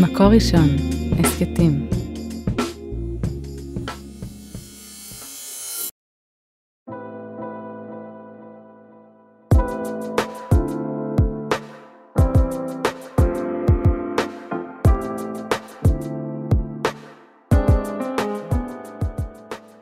מקור 0.00 0.26
ראשון, 0.26 0.68
הסכתים. 1.18 1.88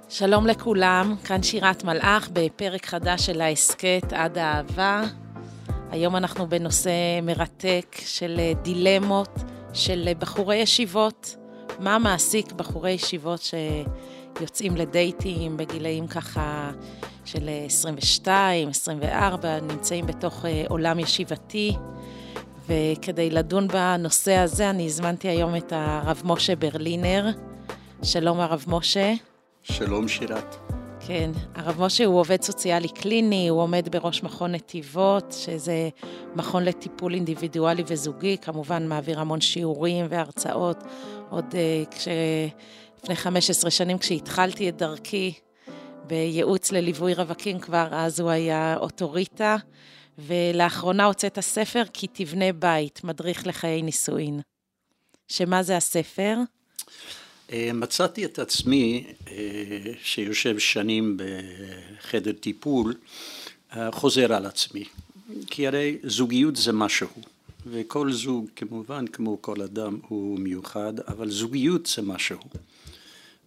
שלום 0.08 0.46
לכולם, 0.46 1.14
כאן 1.24 1.42
שירת 1.42 1.84
מלאך 1.84 2.28
בפרק 2.32 2.86
חדש 2.86 3.26
של 3.26 3.40
ההסכת 3.40 4.12
עד 4.12 4.38
האהבה. 4.38 5.02
היום 5.90 6.16
אנחנו 6.16 6.48
בנושא 6.48 7.20
מרתק 7.22 7.96
של 8.04 8.40
דילמות 8.62 9.51
של 9.72 10.08
בחורי 10.18 10.56
ישיבות. 10.56 11.36
מה 11.78 11.98
מעסיק 11.98 12.52
בחורי 12.52 12.90
ישיבות 12.90 13.40
שיוצאים 14.38 14.76
לדייטים 14.76 15.56
בגילאים 15.56 16.06
ככה 16.06 16.70
של 17.24 17.50
22, 17.66 18.68
24, 18.68 19.60
נמצאים 19.60 20.06
בתוך 20.06 20.44
אה, 20.44 20.64
עולם 20.68 20.98
ישיבתי. 20.98 21.76
וכדי 22.66 23.30
לדון 23.30 23.68
בנושא 23.68 24.34
הזה, 24.36 24.70
אני 24.70 24.86
הזמנתי 24.86 25.28
היום 25.28 25.56
את 25.56 25.72
הרב 25.76 26.22
משה 26.24 26.56
ברלינר. 26.56 27.26
שלום 28.02 28.40
הרב 28.40 28.64
משה. 28.68 29.12
שלום 29.62 30.08
שירת. 30.08 30.71
כן, 31.06 31.30
הרב 31.54 31.80
משה 31.80 32.04
הוא 32.04 32.20
עובד 32.20 32.42
סוציאלי 32.42 32.88
קליני, 32.88 33.48
הוא 33.48 33.60
עומד 33.60 33.88
בראש 33.90 34.22
מכון 34.22 34.52
נתיבות, 34.52 35.34
שזה 35.38 35.88
מכון 36.36 36.64
לטיפול 36.64 37.14
אינדיבידואלי 37.14 37.82
וזוגי, 37.86 38.38
כמובן 38.38 38.88
מעביר 38.88 39.20
המון 39.20 39.40
שיעורים 39.40 40.06
והרצאות. 40.08 40.76
עוד 41.30 41.44
uh, 41.52 41.94
כש... 41.94 42.08
לפני 42.98 43.16
15 43.16 43.70
שנים, 43.70 43.98
כשהתחלתי 43.98 44.68
את 44.68 44.76
דרכי 44.76 45.32
בייעוץ 46.06 46.72
לליווי 46.72 47.14
רווקים, 47.14 47.58
כבר 47.58 47.88
אז 47.92 48.20
הוא 48.20 48.30
היה 48.30 48.76
אוטוריטה, 48.76 49.56
ולאחרונה 50.18 51.04
הוצאת 51.04 51.38
הספר 51.38 51.82
כי 51.92 52.06
תבנה 52.06 52.52
בית, 52.52 53.04
מדריך 53.04 53.46
לחיי 53.46 53.82
נישואין. 53.82 54.40
שמה 55.28 55.62
זה 55.62 55.76
הספר? 55.76 56.36
אה, 57.52 57.70
מצאתי 57.74 58.24
את 58.24 58.38
עצמי, 58.38 59.04
אה, 59.28 59.34
שיושב 60.02 60.58
שנים 60.58 61.16
בחדר 61.16 62.32
טיפול, 62.32 62.94
אה, 63.76 63.92
חוזר 63.92 64.32
על 64.32 64.46
עצמי. 64.46 64.84
כי 65.46 65.66
הרי 65.66 65.98
זוגיות 66.02 66.56
זה 66.56 66.72
משהו, 66.72 67.08
וכל 67.66 68.12
זוג 68.12 68.46
כמובן, 68.56 69.06
כמו 69.06 69.42
כל 69.42 69.62
אדם, 69.62 69.98
הוא 70.08 70.38
מיוחד, 70.38 71.00
אבל 71.00 71.30
זוגיות 71.30 71.86
זה 71.86 72.02
משהו. 72.02 72.38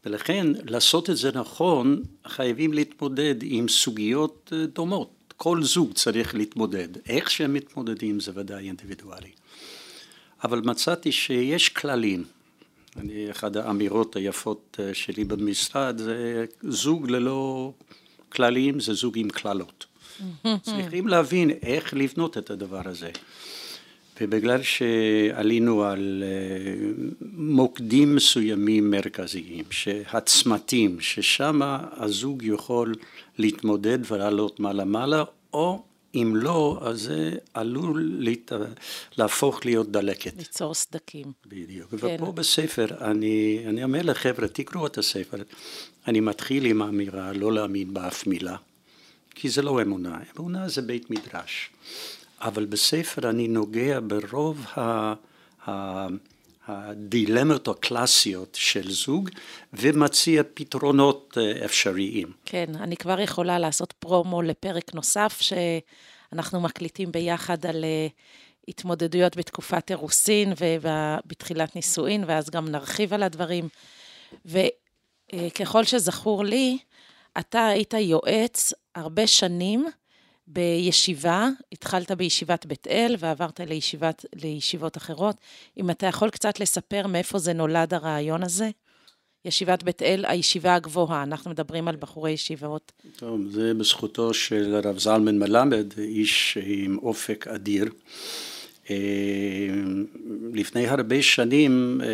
ולכן 0.05 0.47
לעשות 0.63 1.09
את 1.09 1.17
זה 1.17 1.31
נכון, 1.31 2.03
חייבים 2.27 2.73
להתמודד 2.73 3.35
עם 3.41 3.67
סוגיות 3.67 4.53
דומות. 4.73 5.09
כל 5.37 5.63
זוג 5.63 5.93
צריך 5.93 6.35
להתמודד. 6.35 6.87
איך 7.09 7.31
שהם 7.31 7.53
מתמודדים 7.53 8.19
זה 8.19 8.31
ודאי 8.35 8.67
אינדיבידואלי. 8.67 9.31
אבל 10.43 10.61
מצאתי 10.61 11.11
שיש 11.11 11.69
כללים. 11.69 12.23
אני, 12.97 13.31
אחת 13.31 13.55
האמירות 13.55 14.15
היפות 14.15 14.77
אה, 14.79 14.93
שלי 14.93 15.23
במשרד 15.23 15.97
זה 15.97 16.45
זוג 16.61 17.09
ללא 17.09 17.71
כללים 18.29 18.79
זה 18.79 18.93
זוג 18.93 19.17
עם 19.17 19.29
קללות. 19.29 19.85
צריכים 20.61 21.07
להבין 21.07 21.49
איך 21.49 21.93
לבנות 21.93 22.37
את 22.37 22.49
הדבר 22.49 22.81
הזה. 22.85 23.09
ובגלל 24.21 24.61
שעלינו 24.61 25.83
על 25.83 26.23
אה, 26.25 27.05
מוקדים 27.31 28.15
מסוימים 28.15 28.91
מרכזיים, 28.91 29.65
שהצמתים, 29.69 30.99
ששם 30.99 31.59
הזוג 31.91 32.43
יכול 32.43 32.95
להתמודד 33.37 34.11
ולעלות 34.11 34.59
מעלה-מעלה, 34.59 35.23
או 35.53 35.83
אם 36.15 36.33
לא, 36.35 36.79
אז 36.81 37.01
זה 37.01 37.31
עלול 37.53 38.15
להת... 38.19 38.51
להפוך 39.17 39.65
להיות 39.65 39.91
דלקת. 39.91 40.33
ליצור 40.37 40.73
סדקים. 40.73 41.31
בדיוק. 41.45 41.89
כן. 41.89 42.15
ופה 42.17 42.31
בספר, 42.31 42.85
אני, 43.01 43.63
אני 43.69 43.83
אומר 43.83 44.01
לחבר'ה, 44.03 44.47
תקראו 44.47 44.87
את 44.87 44.97
הספר. 44.97 45.37
אני 46.07 46.19
מתחיל 46.19 46.65
עם 46.65 46.81
האמירה 46.81 47.33
לא 47.33 47.53
להאמין 47.53 47.93
באף 47.93 48.27
מילה, 48.27 48.55
כי 49.35 49.49
זה 49.49 49.61
לא 49.61 49.81
אמונה. 49.81 50.19
אמונה 50.39 50.69
זה 50.69 50.81
בית 50.81 51.09
מדרש. 51.09 51.69
אבל 52.41 52.65
בספר 52.65 53.29
אני 53.29 53.47
נוגע 53.47 53.99
ברוב 54.07 54.65
ה... 54.77 55.13
ה 55.67 56.07
הדילמות 56.67 57.67
הקלאסיות 57.67 58.55
של 58.59 58.91
זוג 58.91 59.29
ומציע 59.73 60.43
פתרונות 60.53 61.37
אה, 61.37 61.65
אפשריים. 61.65 62.31
כן, 62.45 62.65
אני 62.79 62.97
כבר 62.97 63.19
יכולה 63.19 63.59
לעשות 63.59 63.93
פרומו 63.93 64.41
לפרק 64.41 64.93
נוסף 64.93 65.41
שאנחנו 65.41 66.61
מקליטים 66.61 67.11
ביחד 67.11 67.65
על 67.65 67.83
אה, 67.83 68.07
התמודדויות 68.67 69.37
בתקופת 69.37 69.91
אירוסין 69.91 70.53
ובתחילת 70.59 71.75
נישואין, 71.75 72.23
ואז 72.27 72.49
גם 72.49 72.67
נרחיב 72.67 73.13
על 73.13 73.23
הדברים. 73.23 73.67
וככל 74.45 75.83
שזכור 75.83 76.45
לי, 76.45 76.77
אתה 77.39 77.67
היית 77.67 77.93
יועץ 77.93 78.73
הרבה 78.95 79.27
שנים 79.27 79.85
בישיבה, 80.47 81.49
התחלת 81.71 82.11
בישיבת 82.11 82.65
בית 82.65 82.87
אל 82.87 83.15
ועברת 83.19 83.59
לישיבת, 83.59 84.25
לישיבות 84.35 84.97
אחרות. 84.97 85.35
אם 85.77 85.89
אתה 85.89 86.05
יכול 86.05 86.29
קצת 86.29 86.59
לספר 86.59 87.07
מאיפה 87.07 87.39
זה 87.39 87.53
נולד 87.53 87.93
הרעיון 87.93 88.43
הזה? 88.43 88.69
ישיבת 89.45 89.83
בית 89.83 90.01
אל, 90.01 90.25
הישיבה 90.27 90.75
הגבוהה, 90.75 91.23
אנחנו 91.23 91.51
מדברים 91.51 91.87
על 91.87 91.95
בחורי 91.95 92.31
ישיבות. 92.31 92.91
טוב, 93.15 93.41
זה 93.49 93.73
בזכותו 93.73 94.33
של 94.33 94.75
הרב 94.75 94.99
זלמן 94.99 95.39
מלמד, 95.39 95.85
איש 95.97 96.57
עם 96.65 96.97
אופק 96.97 97.47
אדיר. 97.47 97.85
אה, 98.89 98.95
לפני 100.53 100.87
הרבה 100.87 101.21
שנים 101.21 102.01
אה, 102.03 102.07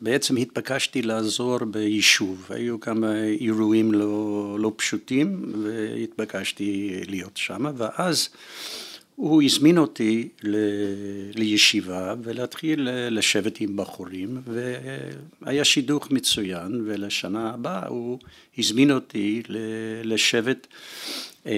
בעצם 0.00 0.36
התבקשתי 0.36 1.02
לעזור 1.02 1.58
ביישוב, 1.64 2.46
היו 2.50 2.80
כמה 2.80 3.24
אירועים 3.24 3.92
לא, 3.92 4.56
לא 4.60 4.72
פשוטים 4.76 5.52
והתבקשתי 5.62 7.00
להיות 7.08 7.36
שם 7.36 7.64
ואז 7.76 8.28
הוא 9.16 9.42
הזמין 9.42 9.78
אותי 9.78 10.28
ל, 10.42 10.56
לישיבה 11.34 12.14
ולהתחיל 12.22 12.88
לשבת 13.10 13.60
עם 13.60 13.76
בחורים 13.76 14.40
והיה 15.42 15.64
שידוך 15.64 16.10
מצוין 16.10 16.82
ולשנה 16.86 17.50
הבאה 17.50 17.86
הוא 17.86 18.18
הזמין 18.58 18.90
אותי 18.90 19.42
לשבת 20.04 20.66
אה, 21.46 21.52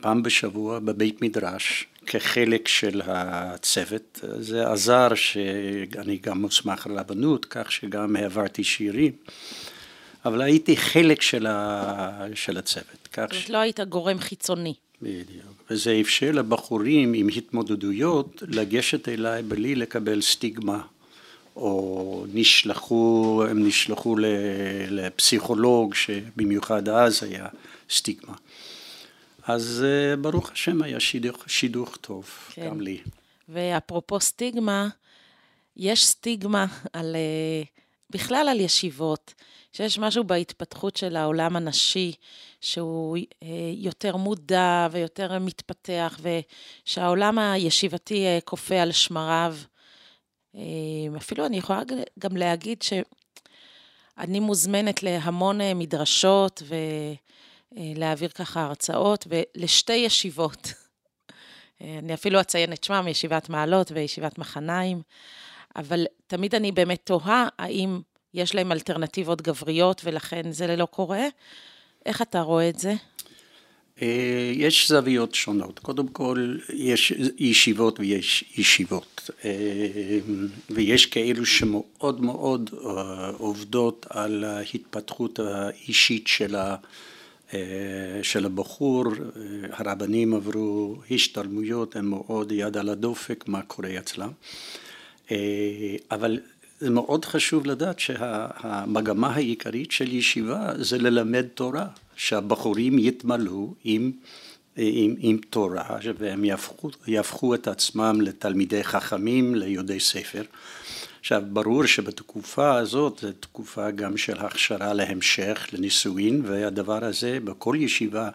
פעם 0.00 0.22
בשבוע 0.22 0.78
בבית 0.78 1.22
מדרש 1.22 1.86
כחלק 2.06 2.68
של 2.68 3.02
הצוות. 3.04 4.20
זה 4.40 4.70
עזר 4.70 5.14
שאני 5.14 6.18
גם 6.22 6.40
מוסמך 6.40 6.86
רבנות, 6.90 7.44
כך 7.44 7.72
שגם 7.72 8.16
העברתי 8.16 8.64
שירים, 8.64 9.12
אבל 10.24 10.42
הייתי 10.42 10.76
חלק 10.76 11.22
של, 11.22 11.46
ה... 11.46 12.26
של 12.34 12.56
הצוות. 12.56 12.86
זאת 13.04 13.18
אומרת, 13.18 13.34
ש... 13.34 13.50
לא 13.50 13.58
היית 13.58 13.80
גורם 13.80 14.18
חיצוני. 14.18 14.74
בדיוק. 15.02 15.56
וזה 15.70 15.98
אפשר 16.00 16.30
לבחורים 16.32 17.14
עם 17.14 17.28
התמודדויות 17.36 18.42
לגשת 18.48 19.08
אליי 19.08 19.42
בלי 19.42 19.74
לקבל 19.74 20.20
סטיגמה. 20.20 20.80
או 21.56 22.24
נשלחו, 22.32 23.42
הם 23.50 23.66
נשלחו 23.66 24.16
לפסיכולוג 24.90 25.94
שבמיוחד 25.94 26.88
אז 26.88 27.22
היה 27.22 27.46
סטיגמה. 27.90 28.34
אז 29.46 29.84
אה, 29.86 30.16
ברוך 30.16 30.50
השם 30.50 30.82
היה 30.82 31.00
שידוך, 31.00 31.50
שידוך 31.50 31.96
טוב, 31.96 32.30
כן. 32.50 32.66
גם 32.66 32.80
לי. 32.80 33.00
ואפרופו 33.48 34.20
סטיגמה, 34.20 34.88
יש 35.76 36.06
סטיגמה 36.06 36.66
על, 36.92 37.16
אה, 37.16 37.62
בכלל 38.10 38.48
על 38.48 38.60
ישיבות, 38.60 39.34
שיש 39.72 39.98
משהו 39.98 40.24
בהתפתחות 40.24 40.96
של 40.96 41.16
העולם 41.16 41.56
הנשי, 41.56 42.12
שהוא 42.60 43.16
אה, 43.42 43.48
יותר 43.74 44.16
מודע 44.16 44.88
ויותר 44.90 45.38
מתפתח, 45.38 46.20
ושהעולם 46.84 47.38
הישיבתי 47.38 48.24
כופה 48.44 48.74
על 48.74 48.92
שמריו. 48.92 49.56
אפילו 51.16 51.46
אני 51.46 51.56
יכולה 51.56 51.82
גם 52.18 52.36
להגיד 52.36 52.82
שאני 52.82 54.40
מוזמנת 54.40 55.02
להמון 55.02 55.58
מדרשות 55.74 56.62
ו... 56.66 56.74
אה, 57.76 57.92
להעביר 57.96 58.28
ככה 58.28 58.62
הרצאות, 58.62 59.26
ולשתי 59.30 59.92
ישיבות. 59.92 60.72
אה, 61.82 61.98
אני 61.98 62.14
אפילו 62.14 62.40
אציין 62.40 62.72
את 62.72 62.84
שמם, 62.84 63.08
ישיבת 63.08 63.48
מעלות 63.48 63.92
וישיבת 63.92 64.38
מחניים, 64.38 65.02
אבל 65.76 66.06
תמיד 66.26 66.54
אני 66.54 66.72
באמת 66.72 67.00
תוהה 67.04 67.48
האם 67.58 68.00
יש 68.34 68.54
להם 68.54 68.72
אלטרנטיבות 68.72 69.42
גבריות 69.42 70.00
ולכן 70.04 70.52
זה 70.52 70.76
לא 70.76 70.86
קורה. 70.86 71.26
איך 72.06 72.22
אתה 72.22 72.40
רואה 72.40 72.68
את 72.68 72.78
זה? 72.78 72.94
אה, 74.02 74.52
יש 74.54 74.88
זוויות 74.88 75.34
שונות. 75.34 75.78
קודם 75.78 76.08
כל, 76.08 76.56
יש 76.72 77.12
ישיבות 77.38 78.00
ויש 78.00 78.44
ישיבות. 78.56 79.30
ויש 80.70 81.06
כאלו 81.06 81.46
שמאוד 81.46 82.20
מאוד 82.20 82.70
עובדות 83.38 84.06
על 84.10 84.44
ההתפתחות 84.44 85.38
האישית 85.38 86.26
של, 86.26 86.54
ה, 86.54 86.76
של 88.22 88.46
הבחור. 88.46 89.04
הרבנים 89.72 90.34
עברו 90.34 90.96
השתלמויות, 91.10 91.96
הם 91.96 92.10
מאוד 92.10 92.52
יד 92.52 92.76
על 92.76 92.88
הדופק 92.88 93.44
מה 93.48 93.62
קורה 93.62 93.98
אצלם. 93.98 94.30
אבל 96.10 96.38
זה 96.80 96.90
מאוד 96.90 97.24
חשוב 97.24 97.66
לדעת 97.66 97.98
שהמגמה 97.98 99.34
העיקרית 99.34 99.90
של 99.92 100.12
ישיבה 100.12 100.72
זה 100.76 100.98
ללמד 100.98 101.46
תורה. 101.54 101.86
שהבחורים 102.16 102.98
יתמלאו 102.98 103.74
עם, 103.84 104.12
עם, 104.76 105.14
עם 105.18 105.38
תורה 105.50 105.98
והם 106.18 106.44
יהפכו, 106.44 106.90
יהפכו 107.06 107.54
את 107.54 107.68
עצמם 107.68 108.20
לתלמידי 108.20 108.84
חכמים, 108.84 109.54
ליודעי 109.54 110.00
ספר. 110.00 110.42
עכשיו, 111.26 111.42
ברור 111.52 111.86
שבתקופה 111.86 112.78
הזאת 112.78 113.18
זו 113.22 113.32
תקופה 113.32 113.90
גם 113.90 114.16
של 114.16 114.38
הכשרה 114.38 114.92
להמשך, 114.92 115.66
לנישואין, 115.72 116.42
והדבר 116.44 117.04
הזה 117.04 117.38
בכל 117.44 117.76
ישיבה 117.78 118.30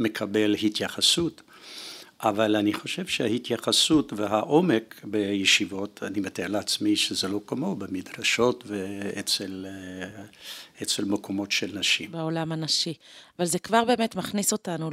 מקבל 0.00 0.54
התייחסות. 0.62 1.42
אבל 2.22 2.56
אני 2.56 2.72
חושב 2.72 3.06
שההתייחסות 3.06 4.12
והעומק 4.16 5.00
בישיבות, 5.04 6.02
אני 6.02 6.20
מתאר 6.20 6.46
לעצמי 6.46 6.96
שזה 6.96 7.28
לא 7.28 7.40
כמו 7.46 7.76
במדרשות 7.76 8.64
ואצל 8.66 9.66
אצל 10.82 11.04
מקומות 11.04 11.52
של 11.52 11.78
נשים. 11.78 12.12
בעולם 12.12 12.52
הנשי. 12.52 12.94
אבל 13.38 13.46
זה 13.46 13.58
כבר 13.58 13.84
באמת 13.84 14.16
מכניס 14.16 14.52
אותנו 14.52 14.90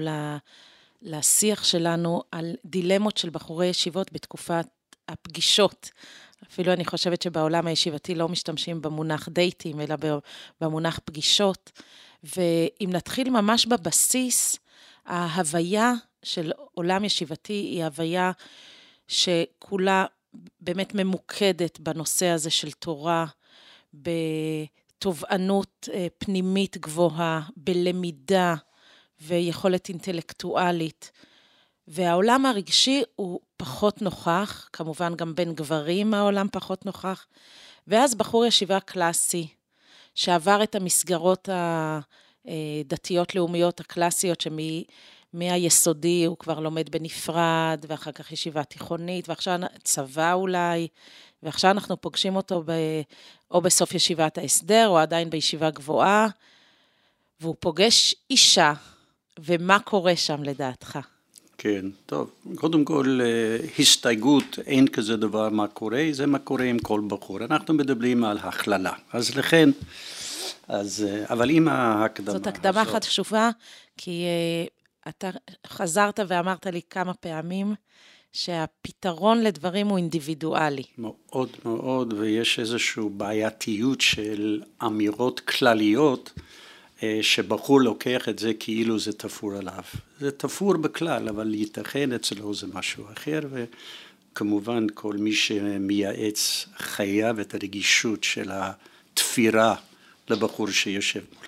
לשיח 1.01 1.63
שלנו 1.63 2.23
על 2.31 2.55
דילמות 2.65 3.17
של 3.17 3.29
בחורי 3.29 3.67
ישיבות 3.67 4.13
בתקופת 4.13 4.65
הפגישות. 5.07 5.89
אפילו 6.51 6.73
אני 6.73 6.85
חושבת 6.85 7.21
שבעולם 7.21 7.67
הישיבתי 7.67 8.15
לא 8.15 8.29
משתמשים 8.29 8.81
במונח 8.81 9.29
דייטים, 9.29 9.81
אלא 9.81 9.95
במונח 10.61 10.99
פגישות. 11.05 11.71
ואם 12.23 12.89
נתחיל 12.89 13.29
ממש 13.29 13.65
בבסיס, 13.65 14.59
ההוויה 15.05 15.93
של 16.23 16.51
עולם 16.73 17.05
ישיבתי 17.05 17.53
היא 17.53 17.83
הוויה 17.83 18.31
שכולה 19.07 20.05
באמת 20.59 20.95
ממוקדת 20.95 21.79
בנושא 21.79 22.25
הזה 22.25 22.49
של 22.49 22.71
תורה, 22.71 23.25
בתובענות 23.93 25.89
אה, 25.93 26.07
פנימית 26.17 26.77
גבוהה, 26.77 27.41
בלמידה 27.57 28.55
ויכולת 29.21 29.89
אינטלקטואלית. 29.89 31.11
והעולם 31.87 32.45
הרגשי 32.45 33.03
הוא 33.15 33.39
פחות 33.57 34.01
נוכח, 34.01 34.69
כמובן 34.73 35.15
גם 35.15 35.35
בין 35.35 35.53
גברים 35.53 36.13
העולם 36.13 36.47
פחות 36.51 36.85
נוכח. 36.85 37.25
ואז 37.87 38.15
בחור 38.15 38.45
ישיבה 38.45 38.79
קלאסי, 38.79 39.47
שעבר 40.15 40.63
את 40.63 40.75
המסגרות 40.75 41.49
הדתיות-לאומיות 42.45 43.79
הקלאסיות, 43.79 44.41
שמ... 44.41 44.57
מהיסודי 45.33 46.25
הוא 46.25 46.37
כבר 46.37 46.59
לומד 46.59 46.89
בנפרד, 46.89 47.85
ואחר 47.87 48.11
כך 48.11 48.31
ישיבה 48.31 48.63
תיכונית, 48.63 49.29
ועכשיו 49.29 49.59
צבא 49.83 50.33
אולי, 50.33 50.87
ועכשיו 51.43 51.71
אנחנו 51.71 52.01
פוגשים 52.01 52.35
אותו 52.35 52.63
ב, 52.65 52.71
או 53.51 53.61
בסוף 53.61 53.93
ישיבת 53.93 54.37
ההסדר, 54.37 54.87
או 54.87 54.97
עדיין 54.97 55.29
בישיבה 55.29 55.69
גבוהה, 55.69 56.27
והוא 57.41 57.55
פוגש 57.59 58.15
אישה, 58.29 58.73
ומה 59.39 59.79
קורה 59.79 60.15
שם 60.15 60.43
לדעתך? 60.43 60.99
כן, 61.57 61.85
טוב, 62.05 62.31
קודם 62.55 62.85
כל 62.85 63.19
אה, 63.23 63.57
הסתייגות, 63.79 64.59
אין 64.65 64.87
כזה 64.87 65.17
דבר 65.17 65.49
מה 65.49 65.67
קורה, 65.67 66.03
זה 66.11 66.25
מה 66.25 66.39
קורה 66.39 66.65
עם 66.65 66.79
כל 66.79 67.01
בחור. 67.07 67.43
אנחנו 67.43 67.73
מדברים 67.73 68.23
על 68.23 68.37
הכללה, 68.41 68.93
אז 69.13 69.35
לכן, 69.37 69.69
אז, 70.67 71.07
אה, 71.09 71.25
אבל 71.29 71.49
עם 71.49 71.67
ההקדמה 71.67 72.31
זאת 72.31 72.47
הקדמה 72.47 72.81
הזאת... 72.81 73.03
חשובה, 73.03 73.49
כי 73.97 74.23
אה, 74.25 74.65
אתה 75.09 75.29
חזרת 75.67 76.19
ואמרת 76.27 76.65
לי 76.65 76.81
כמה 76.89 77.13
פעמים 77.13 77.75
שהפתרון 78.31 79.41
לדברים 79.41 79.87
הוא 79.87 79.97
אינדיבידואלי. 79.97 80.83
מאוד 80.97 81.49
מאוד, 81.65 82.13
ויש 82.17 82.59
איזושהי 82.59 83.03
בעייתיות 83.11 84.01
של 84.01 84.61
אמירות 84.85 85.39
כלליות, 85.39 86.33
שבחור 87.21 87.81
לוקח 87.81 88.29
את 88.29 88.39
זה 88.39 88.53
כאילו 88.53 88.99
זה 88.99 89.13
תפור 89.13 89.53
עליו. 89.53 89.83
זה 90.19 90.31
תפור 90.31 90.77
בכלל, 90.77 91.29
אבל 91.29 91.53
ייתכן 91.53 92.11
אצלו 92.11 92.53
זה 92.53 92.67
משהו 92.73 93.05
אחר, 93.13 93.39
וכמובן 93.51 94.87
כל 94.93 95.13
מי 95.13 95.33
שמייעץ 95.33 96.65
חייב 96.77 97.39
את 97.39 97.53
הרגישות 97.53 98.23
של 98.23 98.49
התפירה 98.53 99.75
לבחור 100.29 100.71
שיושב 100.71 101.21
מולו. 101.33 101.45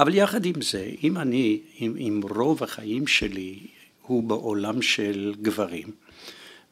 אבל 0.00 0.14
יחד 0.14 0.46
עם 0.46 0.62
זה, 0.62 0.90
אם 1.02 1.16
אני, 1.16 1.60
אם, 1.80 1.94
אם 1.98 2.20
רוב 2.30 2.62
החיים 2.62 3.06
שלי 3.06 3.58
הוא 4.02 4.22
בעולם 4.22 4.82
של 4.82 5.34
גברים, 5.42 5.90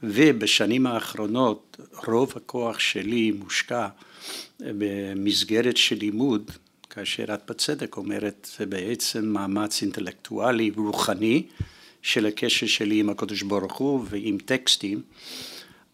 ובשנים 0.03 0.87
האחרונות 0.87 1.81
רוב 2.07 2.33
הכוח 2.37 2.79
שלי 2.79 3.31
מושקע 3.31 3.89
במסגרת 4.61 5.77
של 5.77 5.97
לימוד, 5.97 6.51
כאשר 6.95 7.35
את 7.35 7.41
בצדק 7.51 7.97
אומרת, 7.97 8.49
זה 8.59 8.67
בעצם 8.67 9.25
מאמץ 9.25 9.83
אינטלקטואלי 9.83 10.71
ורוחני 10.77 11.43
של 12.03 12.27
הקשר 12.27 12.67
שלי 12.67 13.01
עם 13.01 13.11
הקדוש 13.11 13.43
ברוך 13.43 13.77
הוא 13.77 14.05
ועם 14.09 14.39
טקסטים, 14.45 15.03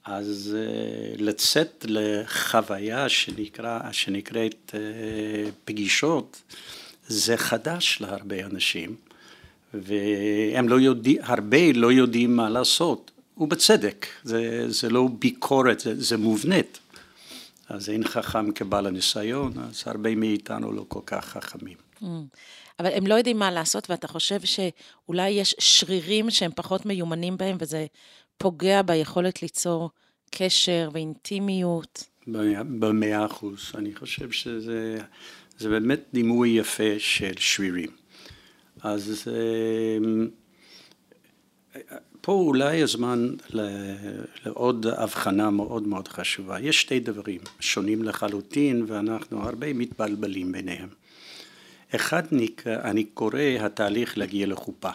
אז 0.04 0.56
אה, 0.58 1.14
לצאת 1.18 1.86
לחוויה 1.88 3.08
שנקרא, 3.08 3.80
שנקראת 3.92 4.74
אה, 4.74 4.80
פגישות, 5.64 6.42
זה 7.06 7.36
חדש 7.36 7.98
להרבה 8.00 8.46
אנשים, 8.46 8.96
והם 9.74 10.68
לא 10.68 10.80
יודעים, 10.80 11.18
הרבה 11.22 11.72
לא 11.72 11.92
יודעים 11.92 12.36
מה 12.36 12.50
לעשות, 12.50 13.10
ובצדק, 13.38 14.06
זה, 14.24 14.64
זה 14.68 14.90
לא 14.90 15.08
ביקורת, 15.18 15.80
זה, 15.80 16.02
זה 16.02 16.16
מובנית. 16.16 16.78
אז 17.68 17.90
אין 17.90 18.04
חכם 18.04 18.52
כבעל 18.52 18.86
הניסיון, 18.86 19.52
אז 19.58 19.82
הרבה 19.86 20.14
מאיתנו 20.14 20.72
לא 20.72 20.84
כל 20.88 21.00
כך 21.06 21.24
חכמים. 21.24 21.76
Mm. 22.02 22.06
אבל 22.78 22.90
הם 22.92 23.06
לא 23.06 23.14
יודעים 23.14 23.38
מה 23.38 23.50
לעשות, 23.50 23.90
ואתה 23.90 24.08
חושב 24.08 24.40
שאולי 24.40 25.30
יש 25.30 25.54
שרירים 25.58 26.30
שהם 26.30 26.50
פחות 26.56 26.86
מיומנים 26.86 27.36
בהם, 27.36 27.56
וזה 27.60 27.86
פוגע 28.38 28.82
ביכולת 28.82 29.42
ליצור 29.42 29.90
קשר 30.30 30.88
ואינטימיות? 30.92 32.04
במאה 32.78 33.26
אחוז. 33.26 33.72
אני 33.74 33.94
חושב 33.94 34.30
שזה 34.30 34.98
זה 35.58 35.68
באמת 35.68 36.00
דימוי 36.12 36.48
יפה 36.48 36.98
של 36.98 37.32
שרירים. 37.38 37.90
אז 38.82 39.28
אמ, 39.28 40.28
פה 42.28 42.34
אולי 42.34 42.82
הזמן 42.82 43.28
לעוד 44.44 44.86
הבחנה 44.86 45.50
מאוד 45.50 45.88
מאוד 45.88 46.08
חשובה. 46.08 46.60
יש 46.60 46.80
שתי 46.80 47.00
דברים 47.00 47.40
שונים 47.60 48.02
לחלוטין 48.02 48.84
ואנחנו 48.86 49.42
הרבה 49.42 49.72
מתבלבלים 49.72 50.52
ביניהם. 50.52 50.88
אחד 51.94 52.22
אני 52.66 53.04
קורא 53.04 53.40
התהליך 53.60 54.18
להגיע 54.18 54.46
לחופה, 54.46 54.90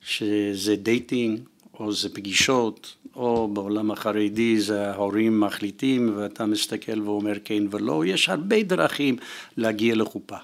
שזה 0.00 0.76
dating 0.76 1.40
או 1.74 1.92
זה 1.92 2.14
פגישות 2.14 2.96
או 3.16 3.48
בעולם 3.48 3.90
החרדי 3.90 4.60
זה 4.60 4.90
ההורים 4.90 5.40
מחליטים 5.40 6.16
ואתה 6.16 6.46
מסתכל 6.46 7.02
ואומר 7.02 7.34
כן 7.44 7.62
ולא, 7.70 8.04
יש 8.06 8.28
הרבה 8.28 8.62
דרכים 8.62 9.16
להגיע 9.56 9.94
לחופה. 9.94 10.36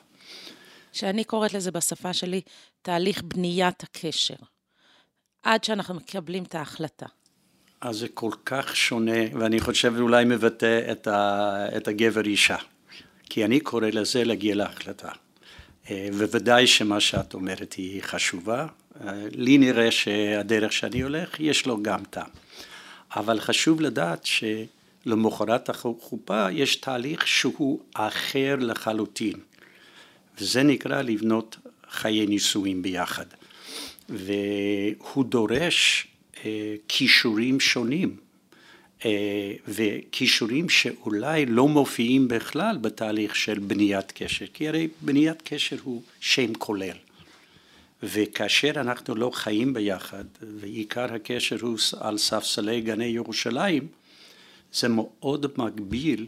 שאני 0.92 1.24
קוראת 1.24 1.54
לזה 1.54 1.70
בשפה 1.70 2.12
שלי 2.12 2.40
תהליך 2.82 3.22
בניית 3.22 3.82
הקשר, 3.82 4.34
עד 5.46 5.64
שאנחנו 5.64 5.94
מקבלים 5.94 6.42
את 6.42 6.54
ההחלטה. 6.54 7.06
אז 7.80 7.96
זה 7.96 8.08
כל 8.08 8.30
כך 8.44 8.76
שונה, 8.76 9.20
ואני 9.32 9.60
חושב 9.60 9.92
אולי 9.98 10.24
מבטא 10.24 10.92
את, 10.92 11.06
ה, 11.06 11.66
את 11.76 11.88
הגבר 11.88 12.24
אישה, 12.24 12.56
כי 13.24 13.44
אני 13.44 13.60
קורא 13.60 13.86
לזה 13.86 14.24
להגיע 14.24 14.54
להחלטה. 14.54 15.08
אה, 15.90 16.08
וודאי 16.12 16.66
שמה 16.66 17.00
שאת 17.00 17.34
אומרת 17.34 17.72
היא 17.72 18.02
חשובה, 18.02 18.66
אה, 19.00 19.12
לי 19.30 19.58
נראה 19.58 19.90
שהדרך 19.90 20.72
שאני 20.72 21.00
הולך 21.00 21.40
יש 21.40 21.66
לו 21.66 21.82
גם 21.82 22.04
טעם. 22.10 22.30
אבל 23.16 23.40
חשוב 23.40 23.80
לדעת 23.80 24.26
שלמחרת 24.26 25.68
החופה 25.68 26.46
יש 26.52 26.76
תהליך 26.76 27.26
שהוא 27.26 27.80
אחר 27.94 28.56
לחלוטין, 28.58 29.36
וזה 30.38 30.62
נקרא 30.62 31.02
לבנות 31.02 31.56
חיי 31.90 32.26
נישואים 32.26 32.82
ביחד. 32.82 33.26
והוא 34.08 35.24
דורש 35.24 36.06
אה, 36.44 36.74
כישורים 36.88 37.60
שונים, 37.60 38.16
אה, 39.04 39.52
וכישורים 39.68 40.68
שאולי 40.68 41.46
לא 41.46 41.68
מופיעים 41.68 42.28
בכלל 42.28 42.76
בתהליך 42.80 43.36
של 43.36 43.58
בניית 43.58 44.12
קשר, 44.12 44.46
כי 44.54 44.68
הרי 44.68 44.88
בניית 45.00 45.42
קשר 45.44 45.76
הוא 45.82 46.02
שם 46.20 46.54
כולל. 46.54 46.96
וכאשר 48.02 48.72
אנחנו 48.76 49.14
לא 49.14 49.30
חיים 49.34 49.74
ביחד, 49.74 50.24
ועיקר 50.60 51.14
הקשר 51.14 51.56
הוא 51.60 51.78
על 52.00 52.18
ספסלי 52.18 52.80
גני 52.80 53.04
ירושלים, 53.04 53.86
זה 54.72 54.88
מאוד 54.88 55.46
מגביל 55.56 56.26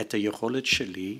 את 0.00 0.14
היכולת 0.14 0.66
שלי 0.66 1.18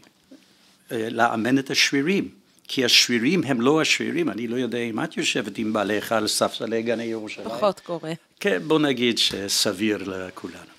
אה, 0.93 1.09
לאמן 1.11 1.59
את 1.59 1.71
השרירים. 1.71 2.28
כי 2.68 2.85
השרירים 2.85 3.44
הם 3.44 3.61
לא 3.61 3.80
השרירים, 3.80 4.30
אני 4.30 4.49
לא 4.49 4.56
יודע 4.56 4.78
אם 4.78 5.04
את 5.04 5.16
יושבת 5.16 5.58
עם 5.58 5.73
בעליך 5.73 6.12
על 6.12 6.26
ספסלי 6.26 6.82
גני 6.82 7.04
ירושלים. 7.04 7.49
פחות 7.49 7.80
קורה. 7.80 8.12
כן, 8.40 8.62
בוא 8.66 8.78
נגיד 8.78 9.18
שסביר 9.18 10.02
לכולנו. 10.06 10.76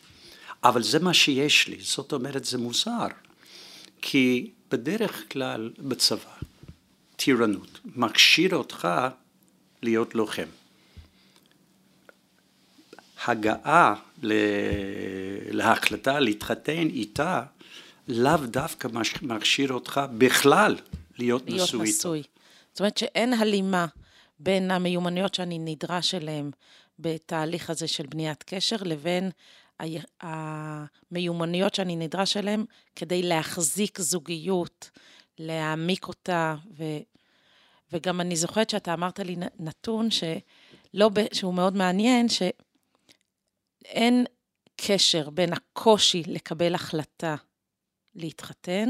אבל 0.64 0.84
זה 0.84 1.00
מה 1.00 1.14
שיש 1.14 1.68
לי, 1.68 1.78
זאת 1.80 2.14
אומרת 2.14 2.46
זה 2.46 2.58
מוזר, 2.58 3.08
כי 4.02 4.50
בדרך 4.72 5.24
כלל 5.32 5.70
בצבא, 5.80 6.32
טירנות, 7.16 7.80
מכשיר 7.96 8.56
אותך 8.56 8.88
להיות 9.84 10.16
לוחם. 10.16 10.48
הגעה 13.26 13.96
להחלטה 15.52 16.20
להתחתן 16.20 16.88
איתה 16.88 17.44
לאו 18.08 18.38
דווקא 18.38 18.88
מכשיר 19.22 19.74
אותך 19.74 20.02
בכלל 20.18 20.76
להיות, 21.20 21.50
להיות 21.50 21.68
נשוי. 21.70 21.90
נשוי. 21.90 22.24
זאת 22.72 22.80
אומרת 22.80 22.98
שאין 22.98 23.34
הלימה 23.34 23.86
בין 24.40 24.72
המיומנויות 24.72 25.34
שאני 25.34 25.60
נדרש 25.60 26.16
אליהן 26.16 26.52
בתהליך 27.00 27.70
הזה 27.70 27.88
של 27.88 28.06
בניית 28.08 28.44
קשר 28.44 28.76
לבין 28.86 29.32
המיומנויות 30.22 31.76
שאני 31.76 31.96
נדרש 31.96 32.38
אליהן 32.38 32.66
כדי 32.96 33.24
להחזיק 33.24 34.02
זוגיות, 34.02 34.90
להעמיק 35.40 36.08
אותה, 36.08 36.56
ו, 36.78 36.84
וגם 37.92 38.22
אני 38.22 38.36
זוכרת 38.36 38.70
שאתה 38.70 38.94
אמרת 38.94 39.20
לי 39.20 39.36
נתון 39.60 40.08
שלא, 40.12 41.10
שהוא 41.34 41.54
מאוד 41.54 41.76
מעניין, 41.76 42.28
שאין 42.30 44.26
קשר 44.76 45.30
בין 45.30 45.54
הקושי 45.54 46.24
לקבל 46.28 46.76
החלטה 46.76 47.36
להתחתן, 48.16 48.90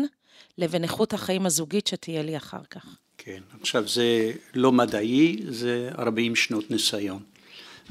לבין 0.57 0.83
איכות 0.83 1.13
החיים 1.13 1.45
הזוגית 1.45 1.87
שתהיה 1.87 2.21
לי 2.21 2.37
אחר 2.37 2.63
כך. 2.69 2.85
כן, 3.17 3.41
עכשיו 3.61 3.87
זה 3.87 4.31
לא 4.53 4.71
מדעי, 4.71 5.39
זה 5.49 5.89
40 5.97 6.35
שנות 6.35 6.71
ניסיון. 6.71 7.19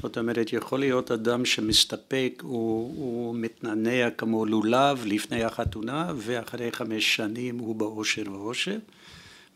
זאת 0.01 0.17
אומרת, 0.17 0.53
יכול 0.53 0.79
להיות 0.79 1.11
אדם 1.11 1.45
שמסתפק, 1.45 2.41
הוא, 2.41 2.93
הוא 2.97 3.35
מתנענע 3.35 4.09
כמו 4.17 4.45
לולב 4.45 5.05
לפני 5.05 5.43
החתונה, 5.43 6.11
ואחרי 6.15 6.71
חמש 6.71 7.15
שנים 7.15 7.57
הוא 7.57 7.75
באושר 7.75 8.23
ואושר, 8.31 8.77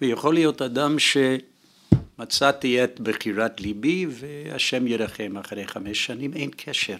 ויכול 0.01 0.33
להיות 0.33 0.62
אדם 0.62 0.95
שמצאתי 1.00 2.83
את 2.83 3.00
בחירת 3.00 3.62
ליבי, 3.62 4.05
והשם 4.10 4.88
ירחם 4.88 5.38
אחרי 5.38 5.67
חמש 5.67 6.05
שנים, 6.05 6.33
אין 6.33 6.50
קשר. 6.57 6.98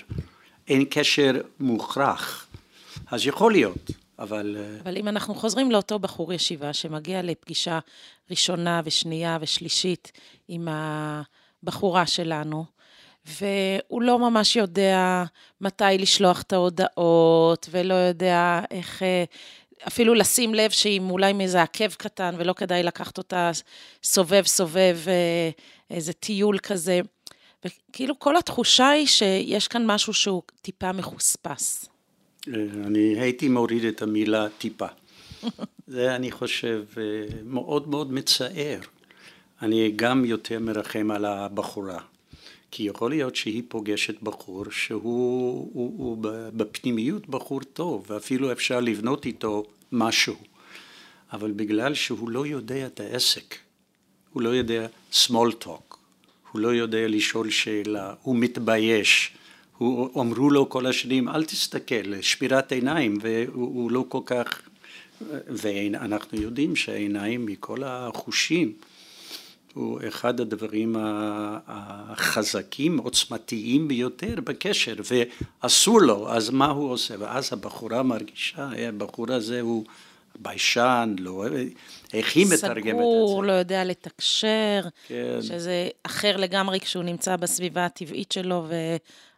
אין 0.68 0.86
קשר 0.90 1.32
מוכרח. 1.60 2.48
אז 3.08 3.26
יכול 3.26 3.52
להיות, 3.52 3.92
אבל... 4.22 4.58
אה, 4.60 4.80
אבל 4.84 4.98
אם 4.98 5.08
אנחנו 5.08 5.36
חוזרים 5.36 5.72
לאותו 5.72 6.00
בחור 6.00 6.34
ישיבה 6.34 6.74
שמגיע 6.74 7.22
לפגישה 7.22 7.80
ראשונה 8.30 8.82
ושנייה 8.86 9.38
ושלישית 9.42 10.12
עם 10.48 10.68
הבחורה 11.64 12.06
שלנו, 12.06 12.66
והוא 13.26 14.02
לא 14.02 14.20
ממש 14.20 14.56
יודע 14.56 15.24
מתי 15.62 15.84
לשלוח 16.00 16.42
את 16.42 16.54
ההודעות, 16.54 17.70
ולא 17.72 17.94
יודע 17.94 18.62
איך 18.72 19.04
אה, 19.04 19.24
אפילו 19.88 20.14
לשים 20.14 20.54
לב 20.54 20.72
שאם 20.72 21.08
אולי 21.10 21.34
מאיזה 21.34 21.62
עקב 21.62 21.94
קטן, 21.94 22.36
ולא 22.38 22.54
כדאי 22.54 22.84
לקחת 22.84 23.18
אותה 23.18 23.52
סובב 24.04 24.44
סובב 24.46 24.98
אה, 25.08 25.50
איזה 25.90 26.14
טיול 26.14 26.60
כזה. 26.60 27.02
וכאילו 27.66 28.20
כל 28.20 28.38
התחושה 28.38 28.90
היא 28.90 29.08
שיש 29.08 29.68
כאן 29.68 29.86
משהו 29.86 30.14
שהוא 30.14 30.42
טיפה 30.62 30.92
מחוספס. 30.92 31.91
אה, 32.48 32.54
אני 32.86 33.20
הייתי 33.20 33.50
מוריד 33.50 33.86
את 33.86 34.02
המילה 34.02 34.48
טיפה. 34.58 34.88
זה 35.88 36.16
אני 36.16 36.32
חושב 36.32 36.84
מאוד 37.46 37.88
מאוד 37.88 38.14
מצער. 38.14 38.80
אני 39.62 39.92
גם 39.96 40.26
יותר 40.26 40.60
מרחם 40.60 41.12
על 41.12 41.26
הבחורה. 41.26 42.00
כי 42.72 42.84
יכול 42.84 43.10
להיות 43.10 43.36
שהיא 43.36 43.64
פוגשת 43.68 44.22
בחור 44.22 44.66
שהוא 44.72 45.70
הוא, 45.74 45.94
הוא 45.98 46.18
בפנימיות 46.54 47.30
בחור 47.30 47.60
טוב, 47.74 48.06
ואפילו 48.10 48.52
אפשר 48.52 48.80
לבנות 48.80 49.26
איתו 49.26 49.64
משהו, 49.92 50.36
אבל 51.34 51.52
בגלל 51.52 51.94
שהוא 51.94 52.30
לא 52.30 52.48
יודע 52.48 52.86
את 52.86 53.00
העסק, 53.00 53.56
הוא 54.34 54.42
לא 54.42 54.50
יודע 54.50 54.88
small 55.14 55.64
talk, 55.64 55.96
הוא 56.52 56.62
לא 56.62 56.68
יודע 56.68 57.08
לשאול 57.08 57.50
שאלה, 57.50 58.14
הוא 58.22 58.36
מתבייש, 58.36 59.34
הוא, 59.82 60.22
אמרו 60.22 60.50
לו 60.50 60.70
כל 60.70 60.86
השנים 60.86 61.30
אל 61.30 61.44
תסתכל, 61.44 62.22
שמירת 62.22 62.72
עיניים, 62.72 63.18
והוא 63.22 63.92
לא 63.92 64.06
כל 64.10 64.20
כך, 64.26 64.62
ואנחנו 65.48 66.42
יודעים 66.42 66.76
שהעיניים 66.76 67.46
מכל 67.46 67.84
החושים 67.84 68.74
הוא 69.74 70.00
אחד 70.08 70.40
הדברים 70.40 70.96
החזקים, 71.68 72.98
עוצמתיים 72.98 73.88
ביותר 73.88 74.36
בקשר, 74.44 74.96
ואסור 75.64 76.02
לו, 76.02 76.32
אז 76.32 76.50
מה 76.50 76.68
הוא 76.68 76.92
עושה? 76.92 77.16
ואז 77.20 77.54
הבחורה 77.54 78.04
מרגישה, 78.04 78.70
הבחור 78.78 79.32
הזה 79.32 79.62
הוא 79.62 79.86
ביישן, 80.40 81.16
לא, 81.20 81.46
איך 82.14 82.36
היא 82.36 82.46
מתרגמת 82.46 82.78
את 82.78 82.84
זה? 82.84 82.92
סגור, 82.92 83.44
לא 83.44 83.52
יודע 83.52 83.84
לתקשר, 83.84 84.82
כן. 85.08 85.40
שזה 85.42 85.88
אחר 86.04 86.38
לגמרי 86.38 86.80
כשהוא 86.80 87.04
נמצא 87.04 87.36
בסביבה 87.36 87.86
הטבעית 87.86 88.32
שלו, 88.32 88.68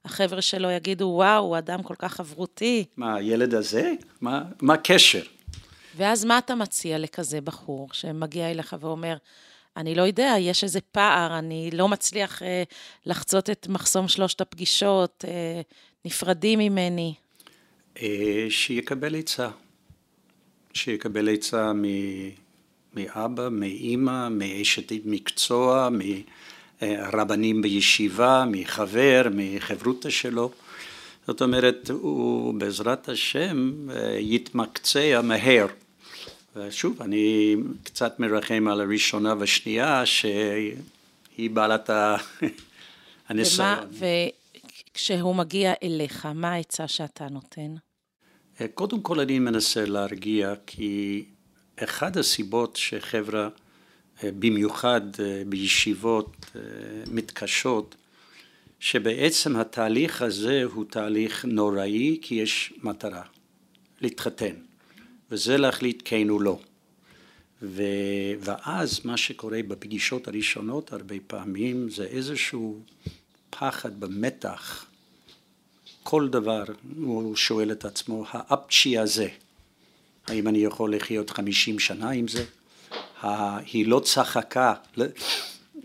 והחבר'ה 0.05 0.41
שלו 0.41 0.71
יגידו, 0.71 1.05
וואו, 1.05 1.43
הוא 1.43 1.57
אדם 1.57 1.83
כל 1.83 1.95
כך 1.99 2.13
חברותי. 2.13 2.85
מה, 2.97 3.15
הילד 3.15 3.53
הזה? 3.53 3.91
מה 4.21 4.73
הקשר? 4.73 5.21
ואז 5.97 6.25
מה 6.25 6.37
אתה 6.37 6.55
מציע 6.55 6.97
לכזה 6.97 7.41
בחור 7.41 7.89
שמגיע 7.93 8.51
אליך 8.51 8.75
ואומר, 8.79 9.15
אני 9.77 9.95
לא 9.95 10.01
יודע, 10.01 10.35
יש 10.39 10.63
איזה 10.63 10.79
פער, 10.81 11.39
אני 11.39 11.69
לא 11.73 11.87
מצליח 11.87 12.43
אה, 12.43 12.63
לחצות 13.05 13.49
את 13.49 13.67
מחסום 13.67 14.07
שלושת 14.07 14.41
הפגישות, 14.41 15.25
אה, 15.27 15.61
נפרדים 16.05 16.59
ממני. 16.59 17.13
אה, 18.01 18.45
שיקבל 18.49 19.15
עצה. 19.15 19.49
שיקבל 20.73 21.33
עצה 21.33 21.71
מאבא, 22.93 23.49
מאימא, 23.49 24.29
מאשת 24.29 24.91
מקצוע, 25.05 25.89
מרבנים 26.81 27.61
בישיבה, 27.61 28.45
מחבר, 28.47 29.21
מחברותא 29.31 30.09
שלו. 30.09 30.51
זאת 31.27 31.41
אומרת, 31.41 31.89
הוא 31.89 32.53
בעזרת 32.53 33.09
השם 33.09 33.89
אה, 33.89 34.17
יתמקצע 34.19 35.21
מהר. 35.23 35.67
ושוב, 36.55 37.01
אני 37.01 37.55
קצת 37.83 38.19
מרחם 38.19 38.67
על 38.67 38.81
הראשונה 38.81 39.33
והשנייה, 39.39 40.05
שהיא 40.05 41.49
בעלת 41.53 41.89
הניסיון. 43.29 43.77
וכשהוא 44.93 45.35
מגיע 45.35 45.73
אליך, 45.83 46.25
מה 46.25 46.51
העצה 46.53 46.87
שאתה 46.87 47.27
נותן? 47.29 47.75
קודם 48.73 49.01
כל 49.01 49.19
אני 49.19 49.39
מנסה 49.39 49.85
להרגיע, 49.85 50.53
כי 50.67 51.23
אחד 51.83 52.17
הסיבות 52.17 52.75
שחברה, 52.75 53.49
במיוחד 54.39 55.01
בישיבות 55.49 56.45
מתקשות, 57.11 57.95
שבעצם 58.79 59.55
התהליך 59.55 60.21
הזה 60.21 60.63
הוא 60.63 60.85
תהליך 60.89 61.45
נוראי, 61.45 62.19
כי 62.21 62.35
יש 62.35 62.73
מטרה, 62.83 63.23
להתחתן. 64.01 64.55
וזה 65.31 65.57
להחליט 65.57 66.01
כן 66.05 66.29
או 66.29 66.39
לא. 66.39 66.59
ו... 67.61 67.83
ואז 68.39 69.05
מה 69.05 69.17
שקורה 69.17 69.59
בפגישות 69.67 70.27
הראשונות 70.27 70.93
הרבה 70.93 71.15
פעמים 71.27 71.89
זה 71.89 72.05
איזשהו 72.05 72.79
פחד 73.49 73.99
במתח. 73.99 74.85
כל 76.03 76.29
דבר 76.29 76.63
הוא 76.95 77.35
שואל 77.35 77.71
את 77.71 77.85
עצמו, 77.85 78.25
האפצ'י 78.29 78.97
הזה, 78.97 79.27
האם 80.27 80.47
אני 80.47 80.57
יכול 80.57 80.95
לחיות 80.95 81.29
חמישים 81.29 81.79
שנה 81.79 82.09
עם 82.09 82.27
זה? 82.27 82.45
היא 83.73 83.87
לא 83.87 83.99
צחקה 83.99 84.73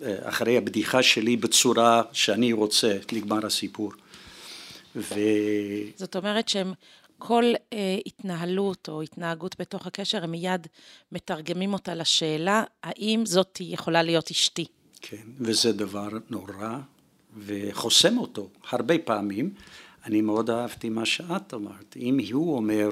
אחרי 0.02 0.56
הבדיחה 0.56 1.02
שלי 1.02 1.36
בצורה 1.36 2.02
שאני 2.12 2.52
רוצה, 2.52 2.98
נגמר 3.12 3.46
הסיפור. 3.46 3.92
ו... 4.96 5.14
זאת 5.96 6.16
אומרת 6.16 6.48
שהם 6.48 6.72
כל 7.18 7.44
אה, 7.72 7.98
התנהלות 8.06 8.88
או 8.88 9.02
התנהגות 9.02 9.60
בתוך 9.60 9.86
הקשר, 9.86 10.24
הם 10.24 10.30
מיד 10.30 10.66
מתרגמים 11.12 11.72
אותה 11.72 11.94
לשאלה, 11.94 12.64
האם 12.82 13.26
זאת 13.26 13.58
יכולה 13.60 14.02
להיות 14.02 14.30
אשתי? 14.30 14.66
כן, 15.00 15.26
וזה 15.40 15.72
דבר 15.72 16.08
נורא, 16.30 16.78
וחוסם 17.38 18.18
אותו 18.18 18.48
הרבה 18.70 18.98
פעמים. 18.98 19.54
אני 20.04 20.20
מאוד 20.20 20.50
אהבתי 20.50 20.88
מה 20.88 21.06
שאת 21.06 21.54
אמרת. 21.54 21.96
אם 21.96 22.18
הוא 22.32 22.56
אומר, 22.56 22.88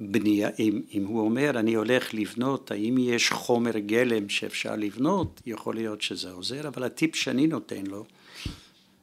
בנייה, 0.00 0.48
אם, 0.58 0.82
אם 0.92 1.06
הוא 1.06 1.20
אומר 1.20 1.58
אני 1.58 1.74
הולך 1.74 2.14
לבנות, 2.14 2.70
האם 2.70 2.98
יש 2.98 3.30
חומר 3.30 3.78
גלם 3.78 4.28
שאפשר 4.28 4.76
לבנות, 4.76 5.40
יכול 5.46 5.74
להיות 5.74 6.02
שזה 6.02 6.30
עוזר, 6.30 6.68
אבל 6.68 6.84
הטיפ 6.84 7.16
שאני 7.16 7.46
נותן 7.46 7.86
לו 7.86 8.04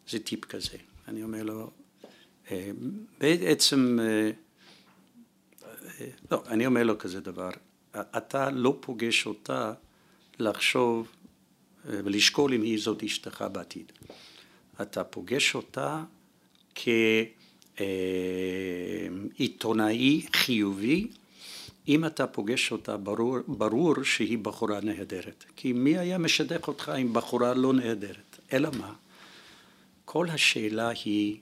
זה 0.09 0.19
טיפ 0.19 0.45
כזה. 0.45 0.77
אני 1.07 1.23
אומר 1.23 1.43
לו, 1.43 1.71
אה, 2.51 2.71
בעצם, 3.19 3.99
אה, 4.01 4.31
אה, 5.99 6.07
לא, 6.31 6.43
אני 6.47 6.65
אומר 6.65 6.83
לו 6.83 6.97
כזה 6.97 7.21
דבר, 7.21 7.49
אתה 7.95 8.49
לא 8.49 8.77
פוגש 8.79 9.25
אותה 9.25 9.73
לחשוב 10.39 11.07
ולשקול 11.85 12.53
אם 12.53 12.61
היא 12.61 12.79
זאת 12.81 13.03
אשתך 13.03 13.45
בעתיד. 13.51 13.91
אתה 14.81 15.03
פוגש 15.03 15.55
אותה 15.55 16.03
כעיתונאי 19.37 20.25
חיובי, 20.33 21.07
אם 21.87 22.05
אתה 22.05 22.27
פוגש 22.27 22.71
אותה 22.71 22.97
ברור, 22.97 23.37
ברור 23.47 24.03
שהיא 24.03 24.37
בחורה 24.37 24.81
נהדרת. 24.81 25.45
כי 25.55 25.73
מי 25.73 25.97
היה 25.97 26.17
משדך 26.17 26.67
אותך 26.67 26.89
עם 26.89 27.13
בחורה 27.13 27.53
לא 27.53 27.73
נהדרת? 27.73 28.39
אלא 28.53 28.69
מה? 28.79 28.93
כל 30.05 30.29
השאלה 30.29 30.91
היא 31.05 31.37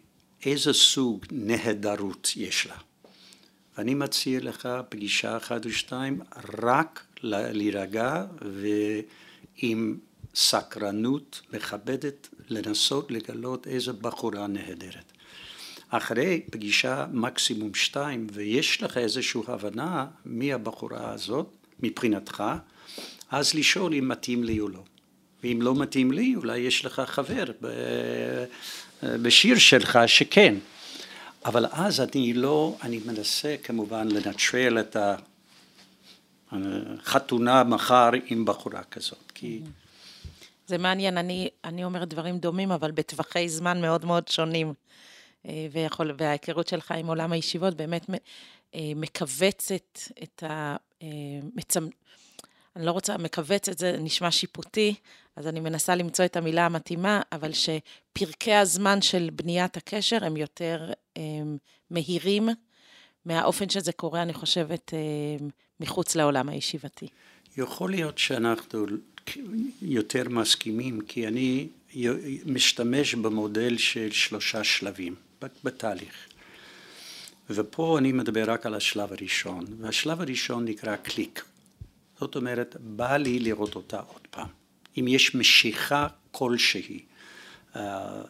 איזה 0.46 0.74
סוג 0.74 1.26
נהדרות 1.32 2.32
יש 2.36 2.68
לה. 2.68 2.76
ואני 3.78 3.94
מציע 3.94 4.40
לך 4.42 4.70
פגישה 4.90 5.38
אחת 5.38 5.66
או 5.66 5.72
שתיים 5.72 6.22
רק 6.64 7.06
להירגע 7.24 8.26
ועם 9.62 9.98
סקרנות 10.36 11.42
מכבדת 11.54 12.30
לנסות 12.50 13.12
לגלות 13.12 13.68
איזה 13.68 13.94
בחורה 13.94 14.48
נהדרת. 14.48 15.12
אחרי 15.90 16.42
פגישה 16.52 17.06
מקסימום 17.12 17.74
שתיים 17.74 18.28
ויש 18.34 18.84
לך 18.84 18.98
איזושהי 18.98 19.42
הבנה 19.48 20.06
מי 20.26 20.54
הבחורה 20.54 21.12
הזאת 21.12 21.50
מבחינתך, 21.80 22.44
אז 23.32 23.54
לשאול 23.54 23.94
אם 23.94 24.08
מתאים 24.08 24.44
לי 24.44 24.60
או 24.60 24.70
לא. 24.70 24.84
ואם 25.44 25.60
לא 25.62 25.76
מתאים 25.76 26.12
לי, 26.12 26.36
אולי 26.36 26.58
יש 26.58 26.86
לך 26.86 27.02
חבר 27.06 27.44
בשיר 29.04 29.58
שלך 29.58 30.00
שכן. 30.08 30.56
אבל 31.46 31.66
אז 31.72 32.02
אני 32.02 32.34
לא, 32.34 32.78
אני 32.84 33.00
מנסה 33.06 33.56
כמובן 33.64 34.08
לנטרל 34.08 34.80
את 34.80 34.98
החתונה 36.52 37.64
מחר 37.64 38.10
עם 38.26 38.46
בחורה 38.46 38.84
כזאת, 38.84 39.32
כי... 39.34 39.62
זה 40.68 40.78
מעניין, 40.78 41.18
אני, 41.18 41.50
אני 41.64 41.84
אומרת 41.84 42.08
דברים 42.08 42.38
דומים, 42.38 42.72
אבל 42.72 42.92
בטווחי 42.92 43.50
זמן 43.50 43.82
מאוד 43.82 44.06
מאוד 44.06 44.28
שונים. 44.28 44.74
אה, 45.46 45.68
ויכול, 45.72 46.12
וההיכרות 46.18 46.68
שלך 46.68 46.92
עם 46.92 47.08
עולם 47.08 47.32
הישיבות 47.32 47.76
באמת 47.76 48.06
אה, 48.76 48.92
מכווצת 48.96 50.00
את 50.24 50.44
ה... 50.44 50.76
אה, 51.02 51.08
מצמ... 51.56 51.88
אני 52.76 52.86
לא 52.86 52.92
רוצה, 52.92 53.18
מכווצת, 53.18 53.78
זה 53.78 53.98
נשמע 54.00 54.32
שיפוטי, 54.32 54.96
אז 55.36 55.48
אני 55.48 55.60
מנסה 55.60 55.96
למצוא 55.96 56.26
את 56.26 56.38
המילה 56.38 56.66
המתאימה, 56.66 57.22
אבל 57.32 57.52
שפרקי 57.54 58.54
הזמן 58.54 59.02
של 59.02 59.30
בניית 59.34 59.78
הקשר 59.78 60.26
הם 60.26 60.38
יותר 60.38 60.92
הם, 61.16 61.58
מהירים 61.90 62.50
מהאופן 63.26 63.70
שזה 63.70 63.92
קורה, 63.92 64.22
אני 64.22 64.34
חושבת, 64.34 64.94
הם, 65.40 65.50
מחוץ 65.80 66.16
לעולם 66.16 66.50
הישיבתי. 66.50 67.08
יכול 67.58 67.92
להיות 67.92 68.18
שאנחנו 68.18 68.86
יותר 69.82 70.30
מסכימים, 70.30 71.02
כי 71.02 71.28
אני 71.28 71.68
משתמש 72.46 73.16
במודל 73.16 73.78
של 73.78 74.12
שלושה 74.12 74.64
שלבים 74.64 75.16
בתהליך. 75.64 76.28
ופה 77.50 77.98
אני 77.98 78.12
מדבר 78.12 78.52
רק 78.52 78.66
על 78.66 78.74
השלב 78.74 79.14
הראשון, 79.14 79.66
והשלב 79.80 80.22
הראשון 80.22 80.66
נקרא 80.66 80.96
קליק. 80.96 81.46
זאת 82.20 82.36
אומרת, 82.36 82.76
בא 82.80 83.18
לי 83.18 83.40
לראות 83.40 83.76
אותה 83.76 84.00
עוד 84.00 84.28
פעם. 84.30 84.48
אם 85.00 85.08
יש 85.08 85.36
משיכה 85.36 86.08
כלשהי. 86.32 87.06
אה, 87.76 88.22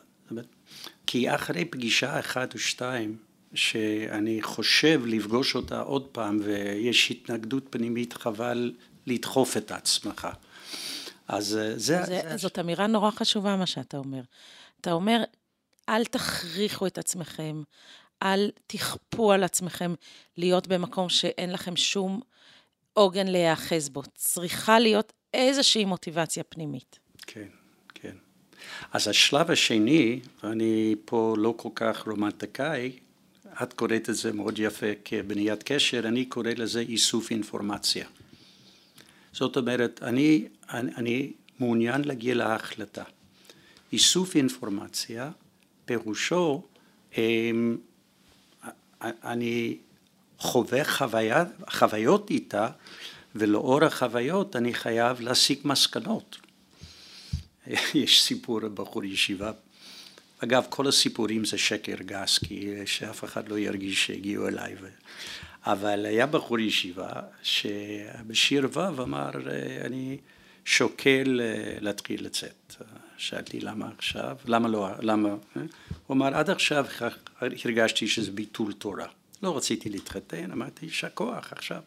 כי 1.08 1.36
אחרי 1.36 1.66
פגישה 1.66 2.20
אחת 2.20 2.54
או 2.54 2.60
שתיים, 2.60 3.18
שאני 3.54 4.42
חושב 4.42 5.02
לפגוש 5.06 5.56
אותה 5.56 5.82
עוד 5.82 6.08
פעם 6.12 6.40
ויש 6.44 7.12
התנגדות 7.12 7.64
פנימית, 7.70 8.14
חבל 8.14 8.74
לדחוף 9.08 9.58
את 9.58 9.72
עצמך. 9.72 10.28
אז 11.28 11.58
אה, 11.58 11.72
זה... 11.72 11.78
זה, 11.78 12.04
זה... 12.06 12.38
זאת 12.38 12.60
אמירה 12.60 12.88
נורא 12.88 13.12
חשובה 13.12 13.56
מה 13.56 13.66
שאתה 13.66 13.98
אומר. 13.98 14.22
אתה 14.82 14.92
אומר, 14.92 15.24
אל 15.90 16.06
תכריחו 16.06 16.88
את 16.88 16.98
עצמכם, 16.98 17.64
אל 18.24 18.52
תכפו 18.68 19.32
על 19.32 19.44
עצמכם 19.44 19.94
להיות 20.38 20.68
במקום 20.68 21.10
שאין 21.10 21.52
לכם 21.52 21.76
שום 21.76 22.22
עוגן 22.94 23.28
להיאחז 23.28 23.90
בו. 23.90 24.02
צריכה 24.16 24.80
להיות 24.80 25.14
איזושהי 25.34 25.86
מוטיבציה 25.86 26.44
פנימית. 26.44 27.00
כן, 27.28 27.48
כן. 27.94 28.16
אז 28.92 29.08
השלב 29.08 29.52
השני, 29.52 30.20
ואני 30.44 30.96
פה 31.06 31.36
לא 31.38 31.54
כל 31.58 31.70
כך 31.76 32.08
רומנטיקאי, 32.08 32.92
את 33.64 33.74
קוראת 33.74 34.10
את 34.10 34.16
זה 34.16 34.34
מאוד 34.34 34.60
יפה 34.60 34.86
כבניית 35.06 35.64
קשר, 35.64 36.08
אני 36.08 36.26
קורא 36.26 36.50
לזה 36.58 36.80
איסוף 36.80 37.32
אינפורמציה. 37.32 38.08
זאת 39.34 39.58
אומרת, 39.58 40.04
אני, 40.04 40.48
אני, 40.70 40.96
אני 40.96 41.34
מעוניין 41.60 42.02
להגיע 42.06 42.36
להחלטה. 42.36 43.04
איסוף 43.94 44.36
אינפורמציה, 44.36 45.32
פירושו, 45.90 46.62
אמ, 47.18 47.78
אני 49.02 49.78
חווה 50.40 50.84
חוויה, 50.86 51.44
חוויות 51.70 52.30
איתה, 52.30 52.68
ולאור 53.36 53.84
החוויות 53.84 54.56
אני 54.56 54.74
חייב 54.74 55.22
להסיק 55.22 55.66
מסקנות. 55.66 56.38
יש 57.94 58.22
סיפור 58.22 58.60
בחור 58.68 59.04
ישיבה, 59.04 59.52
אגב 60.44 60.66
כל 60.70 60.88
הסיפורים 60.88 61.46
זה 61.46 61.58
שקר 61.58 61.96
גס 62.06 62.38
כי 62.38 62.74
שאף 62.86 63.24
אחד 63.24 63.50
לא 63.50 63.60
ירגיש 63.60 64.06
שהגיעו 64.06 64.48
אליי, 64.48 64.76
ו... 64.82 64.88
אבל 65.66 66.06
היה 66.06 66.26
בחור 66.26 66.60
ישיבה 66.60 67.12
שבשיר 67.44 68.70
ו' 68.74 69.02
אמר 69.04 69.32
אני 69.86 70.18
שוקל 70.66 71.42
אה, 71.44 71.78
להתחיל 71.82 72.26
לצאת. 72.26 72.76
שאלתי 73.20 73.60
למה 73.60 73.90
עכשיו, 73.98 74.38
למה 74.46 74.68
לא, 74.68 74.90
למה, 75.00 75.30
אה? 75.30 75.62
הוא 76.08 76.16
אמר 76.16 76.36
עד 76.36 76.50
עכשיו 76.50 76.86
הרגשתי 77.42 78.08
שזה 78.08 78.32
ביטול 78.32 78.74
תורה. 78.74 79.08
לא 79.44 79.58
רציתי 79.58 79.90
להתחתן, 79.90 80.52
אמרתי 80.52 80.86
יישר 80.86 81.08
כוח 81.14 81.54
עכשיו. 81.54 81.82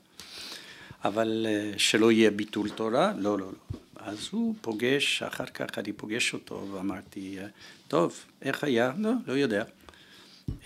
אבל 1.05 1.47
אה, 1.49 1.73
שלא 1.79 2.13
יהיה 2.13 2.31
ביטול 2.31 2.69
תורה, 2.69 3.13
לא, 3.19 3.39
לא, 3.39 3.47
לא. 3.47 3.79
אז 3.97 4.29
הוא 4.31 4.55
פוגש, 4.61 5.23
אחר 5.23 5.47
כך 5.47 5.79
אני 5.79 5.93
פוגש 5.93 6.35
אותו 6.35 6.69
ואמרתי, 6.73 7.39
אה, 7.39 7.47
טוב, 7.89 8.25
איך 8.43 8.65
היה? 8.65 8.93
לא, 8.99 9.11
לא 9.27 9.33
יודע. 9.33 9.65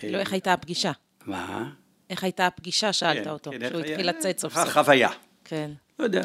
לא, 0.02 0.18
איך 0.18 0.32
הייתה 0.32 0.52
הפגישה? 0.52 0.92
מה? 1.26 1.70
איך 2.10 2.24
הייתה 2.24 2.46
הפגישה, 2.46 2.92
שאלת 2.92 3.24
כן, 3.24 3.30
אותו, 3.30 3.50
כן, 3.50 3.68
שהוא 3.68 3.80
התחיל 3.80 4.08
לצאת 4.08 4.38
סוף 4.38 4.54
סוף. 4.54 4.62
החוויה. 4.62 5.10
כן. 5.44 5.70
לא 5.98 6.04
יודע. 6.04 6.22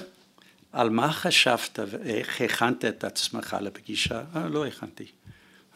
על 0.72 0.90
מה 0.90 1.12
חשבת 1.12 1.80
ואיך 1.88 2.42
הכנת 2.42 2.86
את 2.86 3.04
עצמך 3.04 3.58
לפגישה? 3.62 4.24
אה, 4.36 4.48
לא 4.48 4.66
הכנתי. 4.66 5.06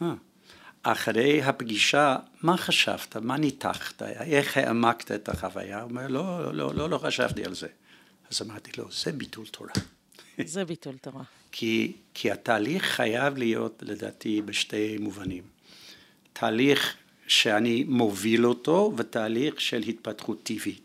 אה. 0.01 0.13
אחרי 0.83 1.41
הפגישה, 1.41 2.17
מה 2.41 2.57
חשבת? 2.57 3.17
מה 3.17 3.37
ניתחת? 3.37 4.01
איך 4.01 4.57
העמקת 4.57 5.11
את 5.11 5.29
החוויה? 5.29 5.81
הוא 5.81 5.89
אומר, 5.89 6.07
לא, 6.07 6.53
לא, 6.53 6.75
לא, 6.75 6.89
לא 6.89 6.97
חשבתי 6.97 7.45
על 7.45 7.55
זה. 7.55 7.67
אז 8.31 8.41
אמרתי 8.41 8.71
לו, 8.77 8.91
זה 8.91 9.11
ביטול 9.11 9.45
תורה. 9.45 9.71
זה 10.45 10.65
ביטול 10.65 10.97
תורה. 11.01 11.23
כי, 11.51 11.95
כי 12.13 12.31
התהליך 12.31 12.83
חייב 12.83 13.37
להיות, 13.37 13.83
לדעתי, 13.85 14.41
בשתי 14.41 14.97
מובנים. 14.99 15.43
תהליך 16.33 16.95
שאני 17.27 17.83
מוביל 17.83 18.45
אותו, 18.45 18.93
ותהליך 18.97 19.61
של 19.61 19.81
התפתחות 19.81 20.43
טבעית. 20.43 20.84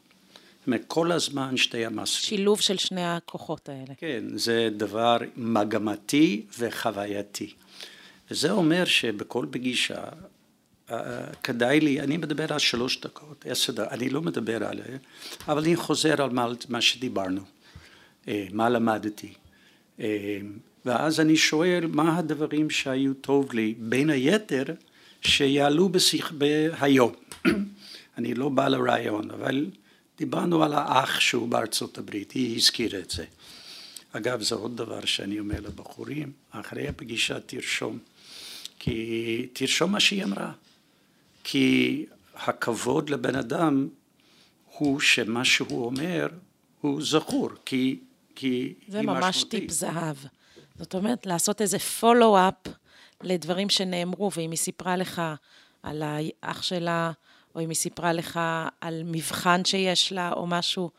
זאת 0.60 0.66
אומרת, 0.66 0.84
כל 0.86 1.12
הזמן 1.12 1.56
שתי 1.56 1.86
המסלולים. 1.86 2.28
שילוב 2.28 2.60
של 2.60 2.76
שני 2.76 3.04
הכוחות 3.04 3.68
האלה. 3.68 3.94
כן, 3.96 4.24
זה 4.34 4.68
דבר 4.76 5.16
מגמתי 5.36 6.46
וחווייתי. 6.58 7.54
וזה 8.30 8.50
אומר 8.50 8.84
שבכל 8.84 9.46
פגישה 9.50 10.04
אה, 10.90 11.26
כדאי 11.42 11.80
לי, 11.80 12.00
אני 12.00 12.16
מדבר 12.16 12.52
על 12.52 12.58
שלוש 12.58 13.00
דקות, 13.00 13.44
עשר 13.48 13.72
דקות, 13.72 13.92
אני 13.92 14.10
לא 14.10 14.22
מדבר 14.22 14.64
על 14.64 14.76
זה, 14.76 14.96
אבל 15.48 15.62
אני 15.62 15.76
חוזר 15.76 16.22
על 16.22 16.30
מה, 16.30 16.48
מה 16.68 16.80
שדיברנו, 16.80 17.40
אה, 18.28 18.46
מה 18.52 18.68
למדתי. 18.68 19.32
אה, 20.00 20.38
ואז 20.84 21.20
אני 21.20 21.36
שואל 21.36 21.86
מה 21.88 22.18
הדברים 22.18 22.70
שהיו 22.70 23.14
טוב 23.14 23.52
לי, 23.52 23.74
בין 23.78 24.10
היתר 24.10 24.64
שיעלו 25.20 25.88
בשיח 25.88 26.32
היום. 26.80 27.12
אני 28.18 28.34
לא 28.34 28.48
בא 28.48 28.68
לרעיון, 28.68 29.30
אבל 29.30 29.66
דיברנו 30.20 30.62
על 30.64 30.72
האח 30.72 31.20
שהוא 31.20 31.48
בארצות 31.48 31.98
הברית, 31.98 32.32
היא 32.32 32.56
הזכירה 32.56 32.98
את 32.98 33.10
זה. 33.10 33.24
אגב, 34.12 34.42
זה 34.42 34.54
עוד 34.54 34.76
דבר 34.76 35.04
שאני 35.04 35.38
אומר 35.38 35.60
לבחורים, 35.60 36.32
אחרי 36.50 36.88
הפגישה 36.88 37.40
תרשום, 37.40 37.98
כי 38.78 39.46
תרשום 39.52 39.92
מה 39.92 40.00
שהיא 40.00 40.24
אמרה. 40.24 40.52
כי 41.44 42.06
הכבוד 42.34 43.10
לבן 43.10 43.34
אדם 43.34 43.88
הוא 44.78 45.00
שמה 45.00 45.44
שהוא 45.44 45.84
אומר 45.84 46.28
הוא 46.80 47.02
זכור, 47.02 47.50
כי, 47.64 47.98
כי 48.34 48.74
זה 48.88 49.02
ממש 49.02 49.44
טיפ 49.44 49.70
זהב. 49.70 50.16
זאת 50.78 50.94
אומרת, 50.94 51.26
לעשות 51.26 51.60
איזה 51.60 51.78
פולו-אפ 51.78 52.74
לדברים 53.22 53.68
שנאמרו, 53.70 54.30
ואם 54.36 54.50
היא 54.50 54.58
סיפרה 54.58 54.96
לך 54.96 55.22
על 55.82 56.02
האח 56.02 56.62
שלה, 56.62 57.12
או 57.54 57.60
אם 57.60 57.68
היא 57.68 57.76
סיפרה 57.76 58.12
לך 58.12 58.40
על 58.80 59.02
מבחן 59.04 59.64
שיש 59.64 60.12
לה, 60.12 60.32
או 60.32 60.46
משהו, 60.46 60.90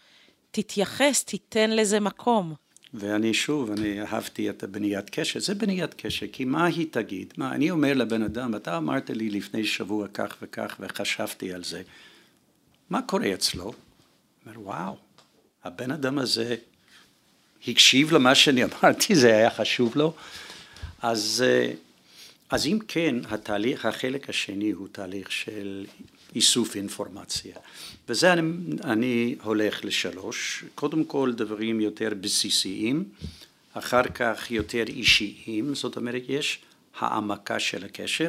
תתייחס, 0.52 1.24
תיתן 1.24 1.70
לזה 1.70 2.00
מקום. 2.00 2.54
ואני 2.94 3.34
שוב, 3.34 3.72
אני 3.72 4.02
אהבתי 4.02 4.50
את 4.50 4.64
הבניית 4.64 5.10
קשר, 5.10 5.40
זה 5.40 5.56
בניית 5.56 5.94
קשר, 5.94 6.26
כי 6.32 6.46
מה 6.46 6.66
היא 6.66 6.88
תגיד? 6.92 7.34
מה, 7.38 7.52
אני 7.52 7.72
אומר 7.72 7.94
לבן 7.94 8.24
אדם, 8.24 8.56
אתה 8.56 8.78
אמרת 8.78 9.10
לי 9.10 9.30
לפני 9.30 9.66
שבוע 9.66 10.08
כך 10.08 10.38
וכך 10.42 10.78
וחשבתי 10.80 11.54
על 11.54 11.64
זה, 11.64 11.82
מה 12.90 13.02
קורה 13.02 13.34
אצלו? 13.34 13.74
אומר, 14.46 14.60
וואו, 14.60 14.96
הבן 15.64 15.92
אדם 15.92 16.20
הזה 16.20 16.56
הקשיב 17.68 18.14
למה 18.14 18.36
שאני 18.36 18.64
אמרתי, 18.64 19.16
זה 19.16 19.36
היה 19.36 19.50
חשוב 19.50 19.96
לו, 19.96 20.14
אז, 21.02 21.44
אה, 21.48 21.72
אז 22.52 22.68
אם 22.68 22.80
כן, 22.88 23.16
התהליך, 23.30 23.86
החלק 23.86 24.30
השני 24.30 24.72
הוא 24.72 24.88
תהליך 24.92 25.32
של 25.32 25.86
איסוף 26.36 26.76
אינפורמציה. 26.76 27.56
וזה 28.10 28.34
אני, 28.34 28.42
אני 28.84 29.36
הולך 29.44 29.86
לשלוש, 29.86 30.64
קודם 30.76 31.04
כל 31.04 31.34
דברים 31.36 31.82
יותר 31.82 32.10
בסיסיים, 32.22 33.04
אחר 33.74 34.04
כך 34.04 34.52
יותר 34.52 34.84
אישיים, 34.88 35.76
זאת 35.76 35.98
אומרת 35.98 36.24
יש 36.28 36.60
העמקה 37.00 37.60
של 37.60 37.86
הקשר, 37.86 38.28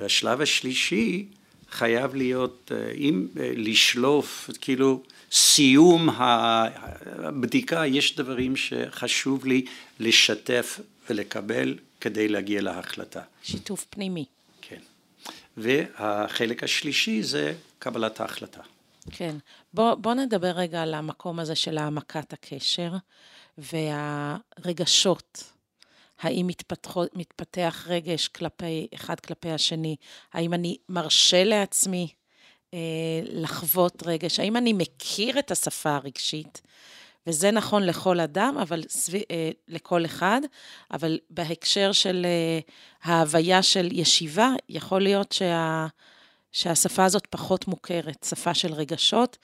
והשלב 0.00 0.40
השלישי 0.40 1.26
חייב 1.70 2.14
להיות, 2.14 2.72
אה, 2.74 2.92
אם 2.92 3.26
אה, 3.40 3.52
לשלוף, 3.56 4.50
כאילו 4.60 5.02
סיום 5.32 6.08
הבדיקה, 7.16 7.86
יש 7.86 8.16
דברים 8.16 8.56
שחשוב 8.56 9.46
לי 9.46 9.64
לשתף 10.00 10.80
ולקבל 11.10 11.74
כדי 12.02 12.28
להגיע 12.28 12.60
להחלטה. 12.60 13.22
שיתוף 13.42 13.86
פנימי. 13.90 14.24
והחלק 15.56 16.64
השלישי 16.64 17.22
זה 17.22 17.54
קבלת 17.78 18.20
ההחלטה. 18.20 18.60
כן. 19.10 19.36
בוא, 19.74 19.94
בוא 19.94 20.14
נדבר 20.14 20.50
רגע 20.50 20.82
על 20.82 20.94
המקום 20.94 21.38
הזה 21.40 21.54
של 21.54 21.78
העמקת 21.78 22.32
הקשר 22.32 22.92
והרגשות. 23.58 25.52
האם 26.20 26.46
מתפתחות, 26.46 27.16
מתפתח 27.16 27.84
רגש 27.88 28.28
כלפי, 28.28 28.86
אחד 28.94 29.20
כלפי 29.20 29.50
השני? 29.50 29.96
האם 30.32 30.54
אני 30.54 30.76
מרשה 30.88 31.44
לעצמי 31.44 32.08
אה, 32.74 32.78
לחוות 33.24 34.02
רגש? 34.06 34.40
האם 34.40 34.56
אני 34.56 34.72
מכיר 34.72 35.38
את 35.38 35.50
השפה 35.50 35.96
הרגשית? 35.96 36.62
וזה 37.26 37.50
נכון 37.50 37.82
לכל 37.82 38.20
אדם, 38.20 38.56
אבל 38.62 38.82
סב... 38.88 39.14
אה, 39.14 39.50
לכל 39.68 40.04
אחד, 40.04 40.40
אבל 40.90 41.18
בהקשר 41.30 41.92
של 41.92 42.26
אה, 42.26 42.60
ההוויה 43.02 43.62
של 43.62 43.88
ישיבה, 43.92 44.50
יכול 44.68 45.02
להיות 45.02 45.32
שה... 45.32 45.86
שהשפה 46.52 47.04
הזאת 47.04 47.26
פחות 47.26 47.68
מוכרת, 47.68 48.26
שפה 48.28 48.54
של 48.54 48.72
רגשות, 48.72 49.38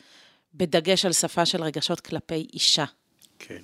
בדגש 0.54 1.04
על 1.04 1.12
שפה 1.12 1.46
של 1.46 1.62
רגשות 1.62 2.00
כלפי 2.00 2.46
אישה. 2.54 2.84
כן. 3.38 3.62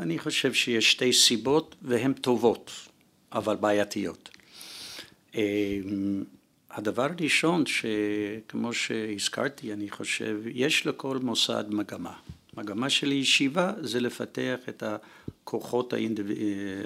אני 0.00 0.18
חושב 0.18 0.52
שיש 0.52 0.92
שתי 0.92 1.12
סיבות, 1.12 1.76
והן 1.82 2.12
טובות, 2.12 2.70
אבל 3.32 3.56
בעייתיות. 3.56 4.28
אה, 5.34 5.42
הדבר 6.70 7.08
הראשון, 7.18 7.64
שכמו 7.66 8.72
שהזכרתי, 8.72 9.72
אני 9.72 9.90
חושב, 9.90 10.40
יש 10.46 10.86
לכל 10.86 11.18
מוסד 11.18 11.64
מגמה. 11.68 12.12
המגמה 12.58 12.90
של 12.90 13.12
ישיבה 13.12 13.72
זה 13.80 14.00
לפתח 14.00 14.56
את 14.68 14.82
הכוחות 14.82 15.94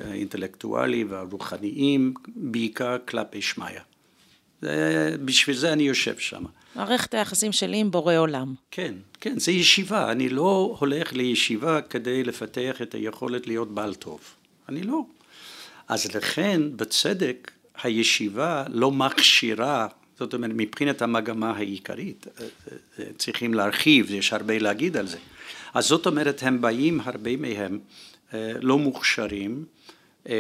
האינטלקטואליים 0.05 1.11
והרוחניים, 1.11 2.15
בעיקר 2.37 2.97
כלפי 3.09 3.43
שמיא. 3.43 3.67
בשביל 5.25 5.57
זה 5.57 5.73
אני 5.73 5.83
יושב 5.83 6.19
שם. 6.19 6.45
מערכת 6.75 7.15
היחסים 7.15 7.53
שלי 7.53 7.77
עם 7.77 7.91
בורא 7.91 8.15
עולם. 8.15 8.55
כן, 8.71 8.95
כן, 9.21 9.39
זה 9.39 9.53
ישיבה. 9.53 10.13
אני 10.13 10.29
לא 10.29 10.77
הולך 10.81 11.13
לישיבה 11.13 11.83
כדי 11.83 12.25
לפתח 12.25 12.83
את 12.83 12.95
היכולת 12.95 13.47
להיות 13.47 13.75
בעל 13.75 13.95
טוב. 13.95 14.21
אני 14.69 14.83
לא. 14.83 15.03
אז 15.89 16.15
לכן, 16.15 16.77
בצדק, 16.77 17.51
הישיבה 17.83 18.65
לא 18.69 18.91
מכשירה 18.91 19.89
זאת 20.23 20.35
אומרת, 20.35 20.51
מבחינת 20.55 21.03
המגמה 21.03 21.51
העיקרית, 21.51 22.27
אה, 22.27 22.47
אה, 22.99 23.05
צריכים 23.19 23.55
להרחיב, 23.55 24.11
יש 24.11 24.33
הרבה 24.33 24.59
להגיד 24.59 24.97
על 24.97 25.07
זה. 25.07 25.19
אז 25.75 25.87
זאת 25.87 26.07
אומרת, 26.07 26.43
הם 26.43 26.61
באים, 26.61 27.01
הרבה 27.01 27.37
מהם 27.37 27.79
אה, 28.35 28.53
לא 28.61 28.79
מוכשרים, 28.79 29.65
אה, 30.29 30.35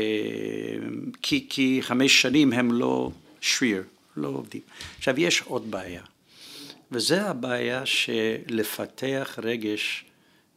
כי, 1.23 1.47
כי 1.51 1.79
חמש 1.83 2.23
שנים 2.23 2.53
הם 2.53 2.73
לא 2.73 3.11
שריר, 3.41 3.83
לא 4.17 4.29
עובדים. 4.29 4.61
עכשיו, 4.99 5.21
יש 5.21 5.43
עוד 5.43 5.71
בעיה, 5.71 6.03
וזה 6.93 7.23
הבעיה 7.23 7.87
שלפתח 7.87 9.39
רגש 9.43 10.05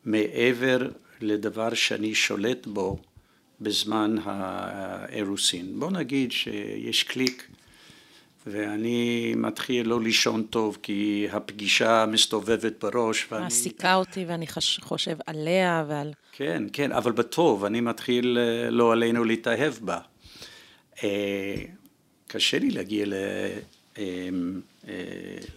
מעבר 0.06 0.90
לדבר 1.22 1.74
שאני 1.74 2.16
שולט 2.16 2.68
בו 2.68 3.00
בזמן 3.62 4.16
האירוסין. 4.24 5.80
בוא 5.80 5.92
נגיד 5.92 6.32
שיש 6.32 7.04
קליק 7.04 7.48
ואני 8.48 9.34
מתחיל 9.38 9.88
לא 9.88 10.02
לישון 10.02 10.44
טוב 10.44 10.78
כי 10.84 11.28
הפגישה 11.32 12.06
מסתובבת 12.06 12.84
בראש. 12.84 13.28
ואני... 13.32 13.44
מעסיקה 13.44 13.96
אותי 13.96 14.26
ואני 14.26 14.46
חושב 14.82 15.18
עליה 15.26 15.86
ועל... 15.88 16.14
כן, 16.32 16.64
כן, 16.74 16.92
אבל 16.92 17.12
בטוב, 17.12 17.66
אני 17.66 17.82
מתחיל 17.82 18.38
אה, 18.38 18.70
לא 18.70 18.92
עלינו 18.92 19.24
להתאהב 19.24 19.74
בה. 19.82 20.00
אה, 21.04 21.56
קשה 22.28 22.60
לי 22.60 22.70
להגיע 22.70 23.06
ל... 23.06 23.14
אה, 23.98 24.30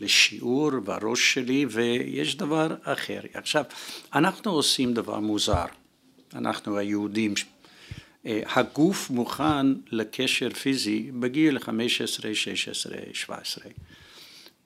לשיעור 0.00 0.70
בראש 0.70 1.34
שלי 1.34 1.66
ויש 1.70 2.36
דבר 2.36 2.74
אחר. 2.82 3.20
עכשיו, 3.34 3.64
אנחנו 4.14 4.50
עושים 4.50 4.94
דבר 4.94 5.20
מוזר, 5.20 5.66
אנחנו 6.34 6.78
היהודים 6.78 7.34
הגוף 8.24 9.10
מוכן 9.10 9.66
לקשר 9.90 10.50
פיזי 10.50 11.10
בגיל 11.20 11.58
15, 11.58 12.34
16, 12.34 12.96
17. 13.12 13.64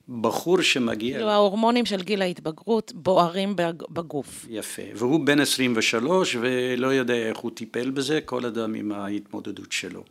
בחור 0.09 0.62
שמגיע... 0.62 1.17
כאילו 1.17 1.31
ההורמונים 1.31 1.87
של 1.87 2.03
גיל 2.03 2.23
ההתבגרות 2.23 2.93
בוערים 2.95 3.57
בגוף. 3.91 4.47
יפה, 4.51 4.83
והוא 4.95 5.27
בן 5.27 5.41
23 5.41 6.37
ולא 6.41 6.87
יודע 6.87 7.15
איך 7.15 7.38
הוא 7.38 7.51
טיפל 7.55 7.91
בזה, 7.91 8.21
כל 8.21 8.47
אדם 8.47 8.75
עם 8.75 8.93
ההתמודדות 8.93 9.73
שלו. 9.73 10.05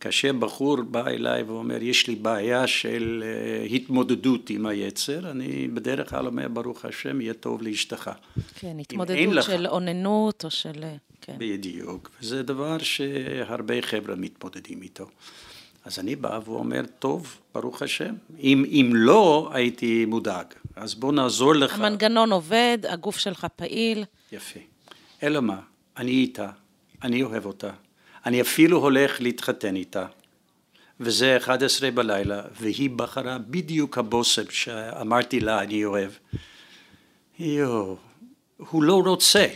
כאשר 0.00 0.32
בחור 0.32 0.82
בא 0.82 1.06
אליי 1.06 1.42
ואומר, 1.42 1.82
יש 1.82 2.06
לי 2.06 2.16
בעיה 2.16 2.66
של 2.66 3.24
אה, 3.26 3.64
התמודדות 3.64 4.50
עם 4.50 4.66
היצר, 4.66 5.30
אני 5.30 5.68
בדרך 5.68 6.10
כלל 6.10 6.26
אומר, 6.26 6.48
ברוך 6.48 6.84
השם, 6.84 7.20
יהיה 7.20 7.34
טוב 7.34 7.62
לאשתך. 7.62 8.10
כן, 8.54 8.78
התמודדות 8.78 9.44
של 9.44 9.62
לך... 9.62 9.68
אוננות 9.70 10.44
או 10.44 10.50
של... 10.50 10.84
כן. 11.20 11.34
בדיוק, 11.38 12.10
וזה 12.20 12.42
דבר 12.42 12.78
שהרבה 12.78 13.82
חבר'ה 13.82 14.14
מתמודדים 14.14 14.82
איתו. 14.82 15.06
אז 15.84 15.98
אני 15.98 16.16
בא 16.16 16.40
ואומר, 16.44 16.82
טוב, 16.98 17.38
ברוך 17.54 17.82
השם. 17.82 18.14
אם, 18.38 18.64
אם 18.68 18.92
לא, 18.94 19.50
הייתי 19.52 20.04
מודאג. 20.04 20.46
אז 20.76 20.94
בוא 20.94 21.12
נעזור 21.12 21.54
לך. 21.54 21.74
המנגנון 21.74 22.32
עובד, 22.32 22.78
הגוף 22.88 23.18
שלך 23.18 23.46
פעיל. 23.56 24.04
יפה. 24.32 24.60
אלא 25.22 25.40
מה, 25.40 25.60
אני 25.96 26.10
איתה, 26.10 26.50
אני 27.02 27.22
אוהב 27.22 27.46
אותה. 27.46 27.70
אני 28.26 28.40
אפילו 28.40 28.78
הולך 28.78 29.20
להתחתן 29.20 29.76
איתה. 29.76 30.06
וזה 31.00 31.36
11 31.36 31.90
בלילה, 31.90 32.42
והיא 32.60 32.90
בחרה 32.90 33.38
בדיוק 33.38 33.98
הבושם 33.98 34.50
שאמרתי 34.50 35.40
לה 35.40 35.62
אני 35.62 35.84
אוהב. 35.84 36.10
יואו, 37.38 37.96
הוא 38.56 38.82
לא 38.82 39.02
רוצה. 39.06 39.46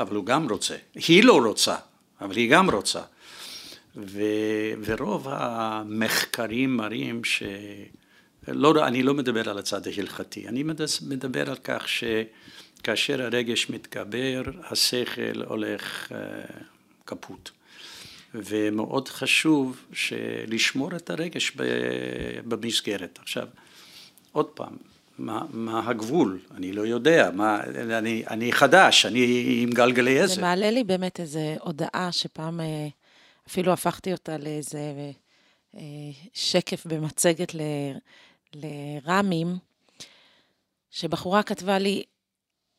אבל 0.00 0.16
הוא 0.16 0.26
גם 0.26 0.50
רוצה. 0.50 0.76
היא 0.94 1.24
לא 1.24 1.38
רוצה, 1.46 1.76
אבל 2.20 2.36
היא 2.36 2.50
גם 2.50 2.70
רוצה. 2.70 3.00
ו, 3.96 4.22
ורוב 4.84 5.26
המחקרים 5.30 6.76
מראים 6.76 7.24
ש... 7.24 7.42
לא, 8.48 8.86
אני 8.86 9.02
לא 9.02 9.14
מדבר 9.14 9.50
על 9.50 9.58
הצד 9.58 9.86
ההלכתי, 9.86 10.48
אני 10.48 10.64
מדבר 11.02 11.50
על 11.50 11.56
כך 11.64 11.86
שכאשר 11.88 13.22
הרגש 13.22 13.70
מתגבר, 13.70 14.42
השכל 14.70 15.42
הולך 15.46 16.12
uh, 16.12 16.14
כפות. 17.06 17.50
ומאוד 18.34 19.08
חשוב 19.08 19.84
לשמור 20.46 20.96
את 20.96 21.10
הרגש 21.10 21.52
במסגרת. 22.44 23.18
עכשיו, 23.22 23.48
עוד 24.32 24.46
פעם, 24.46 24.76
מה, 25.20 25.42
מה 25.50 25.88
הגבול, 25.88 26.40
אני 26.54 26.72
לא 26.72 26.82
יודע, 26.82 27.30
מה, 27.34 27.60
אני, 27.98 28.22
אני 28.30 28.52
חדש, 28.52 29.06
אני 29.06 29.54
עם 29.62 29.70
גלגלי 29.70 30.20
עזר. 30.20 30.34
זה 30.34 30.40
מעלה 30.40 30.70
לי 30.70 30.84
באמת 30.84 31.20
איזו 31.20 31.40
הודעה 31.60 32.12
שפעם 32.12 32.60
אה, 32.60 32.88
אפילו 33.48 33.72
הפכתי 33.72 34.12
אותה 34.12 34.38
לאיזה 34.38 35.12
אה, 35.76 35.80
שקף 36.34 36.86
במצגת 36.86 37.54
ל, 37.54 37.60
לרמים. 38.54 39.56
שבחורה 40.90 41.42
כתבה 41.42 41.78
לי, 41.78 42.02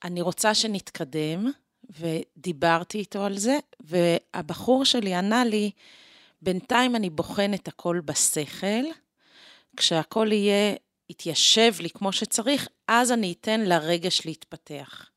אני 0.04 0.22
רוצה 0.22 0.54
שנתקדם, 0.54 1.52
ודיברתי 2.00 2.98
איתו 2.98 3.26
על 3.26 3.38
זה, 3.38 3.60
והבחור 3.80 4.86
שלי 4.86 5.16
ענה 5.16 5.46
לי, 5.46 5.72
בינתיים 6.42 6.96
אני 6.96 7.10
בוחן 7.10 7.54
את 7.54 7.68
הכל 7.68 8.02
בשכל, 8.06 8.84
כשהכל 9.78 10.32
יהיה, 10.32 10.76
יתיישב 11.12 11.72
לי 11.80 11.90
כמו 11.90 12.12
שצריך, 12.12 12.68
אז 12.88 13.12
אני 13.12 13.34
אתן 13.42 13.62
לרגש 13.62 14.26
להתפתח. 14.26 15.10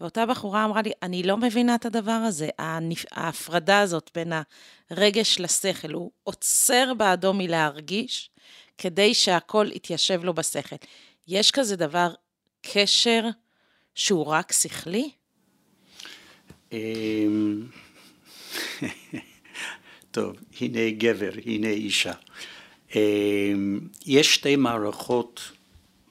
ואותה 0.00 0.26
בחורה 0.26 0.64
אמרה 0.64 0.82
לי, 0.82 0.92
אני 1.02 1.22
לא 1.22 1.36
מבינה 1.36 1.74
את 1.74 1.86
הדבר 1.86 2.12
הזה, 2.12 2.48
ההפרדה 3.12 3.80
הזאת 3.80 4.10
בין 4.14 4.32
הרגש 4.90 5.40
לשכל, 5.40 5.92
הוא 5.92 6.10
עוצר 6.24 6.92
בעדו 6.96 7.32
מלהרגיש 7.34 8.30
כדי 8.78 9.14
שהכל 9.14 9.68
יתיישב 9.74 10.24
לו 10.24 10.34
בשכל. 10.34 10.76
יש 11.28 11.50
כזה 11.50 11.76
דבר, 11.76 12.14
קשר 12.62 13.24
שהוא 13.94 14.26
רק 14.26 14.52
שכלי? 14.52 15.10
אמ, 16.72 17.66
טוב, 20.10 20.36
הנה 20.60 20.90
גבר, 20.90 21.32
הנה 21.44 21.68
אישה. 21.68 22.12
אמ, 22.96 23.80
יש 24.06 24.34
שתי 24.34 24.56
מערכות 24.56 25.40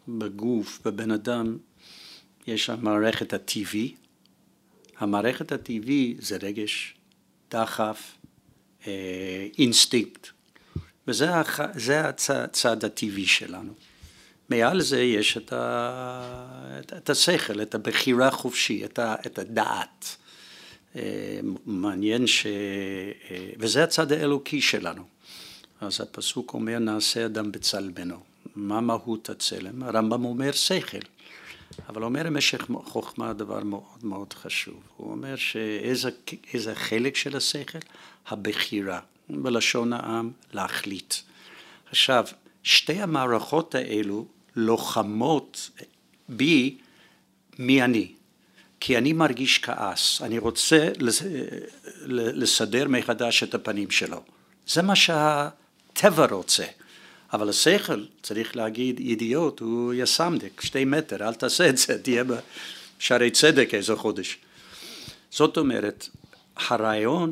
בגוף, 0.07 0.79
בבן 0.85 1.11
אדם, 1.11 1.57
יש 2.47 2.69
המערכת 2.69 3.33
הטבעי. 3.33 3.95
המערכת 4.97 5.51
הטבעי 5.51 6.15
זה 6.19 6.37
רגש, 6.41 6.95
דחף, 7.51 8.11
אה, 8.87 9.47
אינסטינקט, 9.57 10.27
וזה 11.07 11.29
הצד 12.29 12.85
הטבעי 12.85 13.25
שלנו. 13.25 13.73
מעל 14.49 14.81
זה 14.81 15.01
יש 15.01 15.37
את, 15.37 15.53
ה, 15.53 16.79
את 16.97 17.09
השכל, 17.09 17.61
את 17.61 17.75
הבחירה 17.75 18.27
החופשי, 18.27 18.85
את, 18.85 18.99
ה, 18.99 19.15
את 19.25 19.39
הדעת. 19.39 20.15
אה, 20.95 21.39
מעניין 21.65 22.27
ש... 22.27 22.45
אה, 22.45 23.49
וזה 23.57 23.83
הצד 23.83 24.11
האלוקי 24.11 24.61
שלנו. 24.61 25.03
אז 25.81 26.01
הפסוק 26.01 26.53
אומר 26.53 26.79
נעשה 26.79 27.25
אדם 27.25 27.51
בצלמנו. 27.51 28.19
מה 28.55 28.81
מהות 28.81 29.29
הצלם? 29.29 29.83
הרמב"ם 29.83 30.25
אומר 30.25 30.51
שכל. 30.51 30.97
אבל 31.89 32.03
אומר 32.03 32.23
במשך 32.23 32.65
חוכמה 32.83 33.33
דבר 33.33 33.63
מאוד 33.63 34.03
מאוד 34.03 34.33
חשוב. 34.33 34.83
הוא 34.97 35.11
אומר 35.11 35.35
שאיזה 35.35 36.75
חלק 36.75 37.15
של 37.15 37.37
השכל? 37.37 37.79
הבחירה. 38.27 38.99
בלשון 39.29 39.93
העם, 39.93 40.31
להחליט. 40.53 41.13
עכשיו, 41.89 42.25
שתי 42.63 43.01
המערכות 43.01 43.75
האלו 43.75 44.25
לוחמות 44.55 45.69
בי 46.29 46.77
מי 47.59 47.83
אני. 47.83 48.11
כי 48.79 48.97
אני 48.97 49.13
מרגיש 49.13 49.59
כעס, 49.59 50.21
אני 50.21 50.39
רוצה 50.39 50.89
לסדר 52.07 52.87
מחדש 52.87 53.43
את 53.43 53.55
הפנים 53.55 53.91
שלו. 53.91 54.23
זה 54.67 54.81
מה 54.81 54.95
שהטבע 55.95 56.25
רוצה. 56.25 56.65
אבל 57.33 57.49
השכל 57.49 58.05
צריך 58.23 58.55
להגיד, 58.55 58.99
אידיוט, 58.99 59.59
הוא 59.59 59.93
יסמדק, 59.93 60.61
שתי 60.61 60.85
מטר, 60.85 61.27
אל 61.27 61.33
תעשה 61.33 61.69
את 61.69 61.77
זה, 61.77 62.01
תהיה 62.01 62.23
בשערי 62.97 63.31
צדק 63.31 63.69
איזה 63.73 63.95
חודש. 63.95 64.37
זאת 65.31 65.57
אומרת, 65.57 66.09
הרעיון 66.55 67.31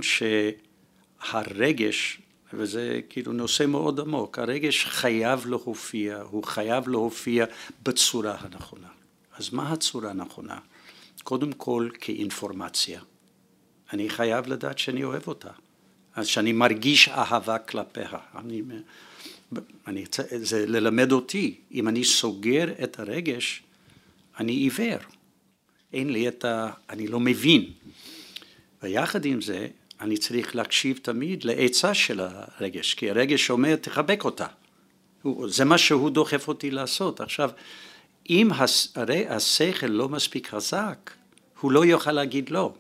שהרגש, 1.22 2.22
וזה 2.54 3.00
כאילו 3.10 3.34
נושא 3.34 3.66
מאוד 3.66 4.00
עמוק, 4.00 4.40
הרגש 4.40 4.86
חייב 4.86 5.48
להופיע, 5.48 6.22
הוא 6.22 6.44
חייב 6.44 6.88
להופיע 6.88 7.46
בצורה 7.84 8.36
הנכונה. 8.40 8.88
אז 9.38 9.54
מה 9.54 9.72
הצורה 9.72 10.10
הנכונה? 10.10 10.58
קודם 11.24 11.52
כל 11.52 11.90
כאינפורמציה. 12.02 13.02
אני 13.94 14.10
חייב 14.10 14.48
לדעת 14.48 14.80
שאני 14.80 15.04
אוהב 15.04 15.28
אותה, 15.28 15.50
אז 16.16 16.28
שאני 16.28 16.52
מרגיש 16.52 17.10
אהבה 17.10 17.58
כלפיה. 17.58 18.10
אני, 18.36 18.62
אני, 19.88 20.06
זה 20.42 20.66
ללמד 20.68 21.12
אותי, 21.12 21.56
אם 21.72 21.88
אני 21.88 22.04
סוגר 22.04 22.66
את 22.84 23.00
הרגש, 23.00 23.64
אני 24.40 24.52
עיוור. 24.52 24.98
אין 25.94 26.10
לי 26.10 26.28
את 26.28 26.46
ה... 26.46 26.70
אני 26.90 27.08
לא 27.08 27.20
מבין. 27.20 27.66
ויחד 28.84 29.26
עם 29.26 29.42
זה, 29.42 29.68
אני 30.02 30.18
צריך 30.18 30.56
להקשיב 30.56 31.00
תמיד 31.02 31.44
לעצה 31.44 31.94
של 31.94 32.20
הרגש, 32.24 32.94
כי 32.94 33.10
הרגש 33.10 33.50
אומר, 33.50 33.76
תחבק 33.76 34.26
אותה. 34.26 34.46
זה 35.48 35.66
מה 35.66 35.78
שהוא 35.78 36.10
דוחף 36.10 36.48
אותי 36.48 36.72
לעשות. 36.72 37.22
עכשיו, 37.22 37.50
אם 38.30 38.50
הרי 38.96 39.28
השכל 39.28 39.88
לא 39.88 40.10
מספיק 40.10 40.48
חזק, 40.48 41.12
הוא 41.60 41.72
לא 41.72 41.86
יוכל 41.86 42.12
להגיד 42.12 42.50
לא. 42.50 42.74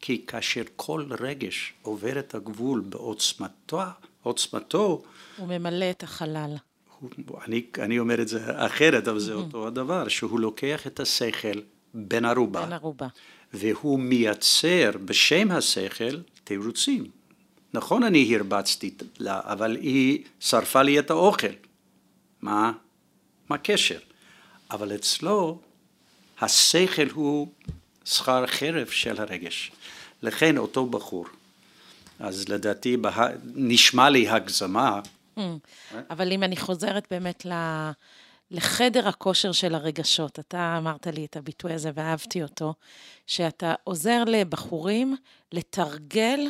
כי 0.00 0.24
כאשר 0.26 0.62
כל 0.76 1.04
רגש 1.20 1.72
עובר 1.82 2.18
את 2.18 2.34
הגבול 2.34 2.80
בעוצמתו, 2.80 3.80
עוצמתו 4.22 5.02
הוא 5.36 5.48
ממלא 5.48 5.90
את 5.90 6.02
החלל. 6.02 6.54
הוא, 7.00 7.10
אני, 7.46 7.62
אני 7.78 7.98
אומר 7.98 8.22
את 8.22 8.28
זה 8.28 8.66
אחרת, 8.66 9.08
אבל 9.08 9.18
זה 9.18 9.32
mm-hmm. 9.32 9.36
אותו 9.36 9.66
הדבר, 9.66 10.08
שהוא 10.08 10.40
לוקח 10.40 10.86
את 10.86 11.00
השכל 11.00 11.60
בן 11.94 12.24
ערובה. 12.24 12.66
בן 12.66 12.72
ערובה. 12.72 13.06
והוא 13.52 13.98
מייצר 13.98 14.90
בשם 15.04 15.50
השכל 15.50 16.20
תירוצים. 16.44 17.04
נכון 17.74 18.02
אני 18.02 18.36
הרבצתי 18.36 18.94
לה, 19.18 19.40
אבל 19.44 19.76
היא 19.76 20.24
שרפה 20.40 20.82
לי 20.82 20.98
את 20.98 21.10
האוכל. 21.10 21.46
מה? 22.42 22.72
מה 23.48 23.56
הקשר? 23.56 23.98
אבל 24.70 24.94
אצלו 24.94 25.58
השכל 26.40 27.08
הוא 27.14 27.48
שכר 28.06 28.46
חרב 28.46 28.86
של 28.86 29.20
הרגש. 29.20 29.72
לכן 30.22 30.58
אותו 30.58 30.86
בחור, 30.86 31.26
אז 32.18 32.48
לדעתי 32.48 32.96
נשמע 33.54 34.10
לי 34.10 34.28
הגזמה. 34.28 35.00
Mm. 35.38 35.40
אבל 36.10 36.32
אם 36.32 36.42
אני 36.42 36.56
חוזרת 36.56 37.06
באמת 37.10 37.46
לחדר 38.50 39.08
הכושר 39.08 39.52
של 39.52 39.74
הרגשות, 39.74 40.38
אתה 40.38 40.74
אמרת 40.78 41.06
לי 41.06 41.24
את 41.24 41.36
הביטוי 41.36 41.72
הזה 41.72 41.90
ואהבתי 41.94 42.42
אותו, 42.42 42.74
שאתה 43.26 43.74
עוזר 43.84 44.24
לבחורים 44.26 45.16
לתרגל 45.52 46.40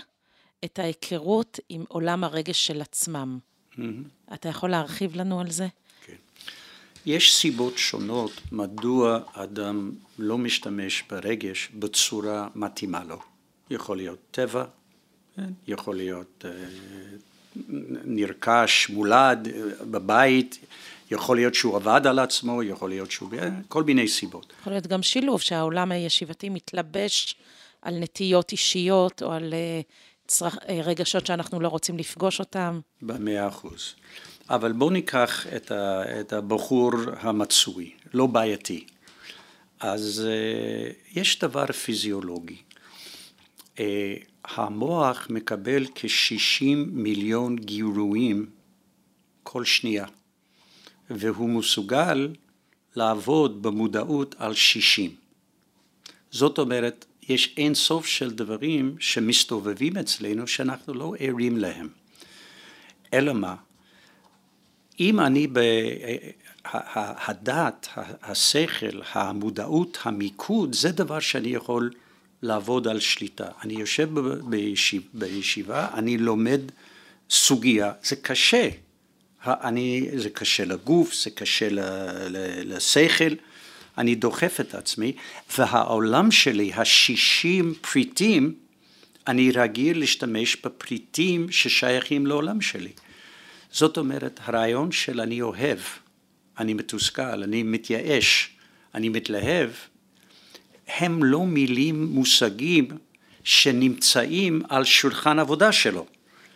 את 0.65 0.79
ההיכרות 0.79 1.61
עם 1.69 1.85
עולם 1.89 2.25
הרגש 2.25 2.67
של 2.67 2.83
עצמם. 2.83 3.39
Mm-hmm. 3.73 4.35
אתה 4.35 4.49
יכול 4.49 4.71
להרחיב 4.71 5.17
לנו 5.17 5.41
על 5.41 5.51
זה? 5.51 5.67
יש 7.07 7.37
סיבות 7.37 7.79
שונות 7.79 8.33
מדוע 8.53 9.19
אדם 9.33 9.91
לא 10.19 10.39
משתמש 10.39 11.05
ברגש 11.11 11.71
בצורה 11.75 12.49
מתאימה 12.55 13.05
לו. 13.05 13.19
יכול 13.71 13.97
להיות 13.97 14.19
טבע, 14.31 14.65
כן? 15.37 15.51
יכול 15.67 15.97
להיות 15.97 16.45
אה, 16.45 16.51
נרכש, 18.05 18.89
מולד, 18.91 19.49
אה, 19.49 19.85
בבית, 19.85 20.59
יכול 21.11 21.37
להיות 21.37 21.55
שהוא 21.55 21.77
עבד 21.77 22.07
על 22.07 22.19
עצמו, 22.19 22.63
יכול 22.63 22.89
להיות 22.89 23.11
שהוא... 23.11 23.29
אה, 23.39 23.49
כל 23.69 23.83
מיני 23.83 24.09
סיבות. 24.09 24.53
יכול 24.61 24.73
להיות 24.73 24.87
גם 24.87 25.03
שילוב, 25.03 25.41
שהעולם 25.41 25.93
הישיבתי 25.93 26.49
מתלבש 26.49 27.37
על 27.83 27.99
נטיות 27.99 28.53
אישיות 28.53 29.23
או 29.23 29.33
על. 29.33 29.55
רגשות 30.85 31.27
שאנחנו 31.27 31.61
לא 31.61 31.69
רוצים 31.69 31.99
לפגוש 31.99 32.41
אותם. 32.41 32.81
במאה 33.03 33.49
אחוז. 33.49 33.95
אבל 34.51 34.73
בואו 34.73 34.91
ניקח 34.91 35.47
את, 35.57 35.71
ה, 35.71 36.03
את 36.21 36.33
הבחור 36.33 36.93
המצוי, 37.21 37.91
לא 38.15 38.27
בעייתי. 38.27 38.85
אז 39.81 40.27
אה, 40.27 40.91
יש 41.13 41.39
דבר 41.39 41.67
פיזיולוגי. 41.67 42.57
אה, 43.79 44.15
המוח 44.45 45.27
מקבל 45.31 45.87
כ-60 45.95 46.65
מיליון 46.87 47.57
גירויים 47.57 48.47
כל 49.43 49.65
שנייה, 49.65 50.07
והוא 51.11 51.49
מסוגל 51.49 52.29
לעבוד 52.97 53.63
במודעות 53.63 54.35
על 54.39 54.55
60. 54.55 55.15
זאת 56.31 56.59
אומרת, 56.59 57.05
יש 57.29 57.55
אין 57.57 57.75
סוף 57.75 58.07
של 58.07 58.31
דברים 58.31 58.97
שמסתובבים 59.01 59.97
אצלנו 59.97 60.47
שאנחנו 60.47 60.95
לא 60.95 61.15
ערים 61.19 61.57
להם. 61.57 61.89
אלא 63.15 63.33
מה? 63.33 63.55
אם 65.01 65.21
אני, 65.21 65.47
ב... 65.47 65.61
הדעת, 67.27 67.89
השכל, 68.23 69.01
המודעות, 69.13 69.99
המיקוד, 70.03 70.75
זה 70.75 70.93
דבר 70.93 71.21
שאני 71.21 71.49
יכול 71.49 71.91
לעבוד 72.43 72.89
על 72.89 73.01
שליטה. 73.01 73.49
אני 73.65 73.75
יושב 73.75 74.09
בישיב, 74.49 75.03
בישיבה, 75.15 75.89
אני 75.95 76.19
לומד 76.19 76.61
סוגיה, 77.31 77.93
זה 78.05 78.17
קשה. 78.17 78.69
אני, 79.47 80.09
זה 80.17 80.31
קשה 80.31 80.65
לגוף, 80.65 81.15
זה 81.15 81.31
קשה 81.31 81.69
לשכל, 82.65 83.35
אני 83.99 84.15
דוחף 84.15 84.61
את 84.61 84.75
עצמי, 84.75 85.13
והעולם 85.59 86.31
שלי, 86.31 86.73
השישים 86.75 87.75
פריטים, 87.81 88.55
אני 89.29 89.51
רגיל 89.51 89.99
להשתמש 89.99 90.57
בפריטים 90.65 91.53
ששייכים 91.53 92.27
לעולם 92.27 92.61
שלי. 92.61 92.93
זאת 93.77 93.99
אומרת, 93.99 94.41
הרעיון 94.43 94.93
של 94.93 95.21
אני 95.21 95.43
אוהב, 95.43 95.79
אני 96.59 96.75
מתוסכל, 96.75 97.43
אני 97.43 97.63
מתייאש, 97.63 98.51
אני 98.95 99.09
מתלהב, 99.09 99.71
הם 100.87 101.25
לא 101.25 101.47
מילים, 101.47 102.07
מושגים 102.07 102.89
שנמצאים 103.45 104.63
על 104.69 104.85
שולחן 104.85 105.39
עבודה 105.39 105.73
שלו. 105.73 106.07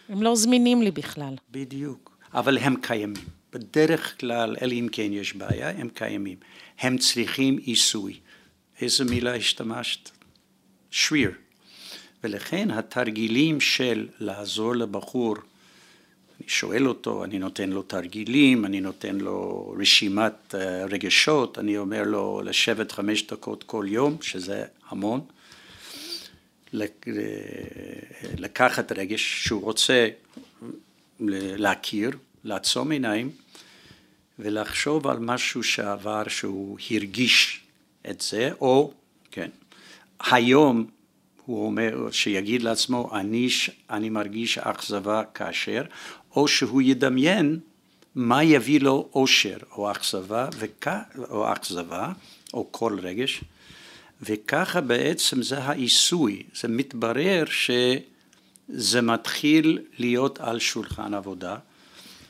הם 0.08 0.22
לא 0.22 0.36
זמינים 0.36 0.82
לי 0.82 0.90
בכלל. 0.90 1.34
בדיוק, 1.50 2.16
אבל 2.34 2.58
הם 2.58 2.76
קיימים. 2.80 3.24
בדרך 3.52 4.20
כלל, 4.20 4.56
אלא 4.62 4.72
אם 4.72 4.88
כן 4.92 5.12
יש 5.12 5.32
בעיה, 5.34 5.70
הם 5.70 5.88
קיימים. 5.88 6.36
הם 6.78 6.98
צריכים 6.98 7.56
עיסוי. 7.56 8.20
איזה 8.80 9.04
מילה 9.04 9.34
השתמשת? 9.34 10.10
שריר. 10.90 11.30
ולכן 12.24 12.70
התרגילים 12.70 13.60
של 13.60 14.08
לעזור 14.20 14.76
לבחור, 14.76 15.36
אני 16.40 16.48
שואל 16.48 16.88
אותו, 16.88 17.24
אני 17.24 17.38
נותן 17.38 17.70
לו 17.70 17.82
תרגילים, 17.82 18.64
אני 18.64 18.80
נותן 18.80 19.16
לו 19.16 19.74
רשימת 19.78 20.54
אה, 20.54 20.84
רגשות, 20.84 21.58
אני 21.58 21.78
אומר 21.78 22.02
לו 22.02 22.42
לשבת 22.44 22.92
חמש 22.92 23.26
דקות 23.26 23.62
כל 23.64 23.86
יום, 23.88 24.16
שזה 24.20 24.64
המון, 24.88 25.20
לקחת 28.38 28.92
רגש 28.92 29.44
שהוא 29.44 29.62
רוצה 29.62 30.08
להכיר, 31.20 32.10
לעצום 32.44 32.90
עיניים 32.90 33.30
ולחשוב 34.38 35.06
על 35.06 35.18
משהו 35.18 35.62
שעבר 35.62 36.28
שהוא 36.28 36.78
הרגיש 36.90 37.60
את 38.10 38.20
זה, 38.20 38.50
או, 38.60 38.92
כן, 39.30 39.48
היום 40.30 40.86
הוא 41.50 41.66
אומר, 41.66 42.08
שיגיד 42.10 42.62
לעצמו, 42.62 43.10
אני, 43.14 43.48
אני 43.90 44.08
מרגיש 44.08 44.58
אכזבה 44.58 45.22
כאשר, 45.34 45.82
או 46.36 46.48
שהוא 46.48 46.82
ידמיין 46.82 47.60
מה 48.14 48.44
יביא 48.44 48.80
לו 48.80 49.08
אושר 49.14 49.56
או 49.76 49.90
אכזבה, 49.90 50.48
וכ... 50.58 50.88
או 51.30 51.52
אכזבה, 51.52 52.12
או 52.54 52.66
כל 52.70 52.98
רגש, 53.02 53.44
וככה 54.22 54.80
בעצם 54.80 55.42
זה 55.42 55.58
העיסוי, 55.58 56.42
זה 56.54 56.68
מתברר 56.68 57.44
שזה 57.44 59.00
מתחיל 59.02 59.78
להיות 59.98 60.40
על 60.40 60.58
שולחן 60.58 61.14
עבודה, 61.14 61.56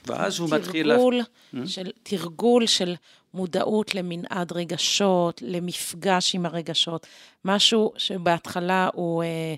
ואז 0.07 0.39
הוא 0.39 0.51
מתחיל... 0.51 0.95
תרגול 0.95 1.21
של, 1.67 1.91
תרגול 2.03 2.67
של 2.67 2.95
מודעות 3.35 3.95
למנעד 3.95 4.53
רגשות, 4.53 5.43
למפגש 5.47 6.35
עם 6.35 6.47
הרגשות, 6.47 7.07
משהו 7.45 7.93
שבהתחלה 7.97 8.89
הוא 8.95 9.23
אה, 9.23 9.55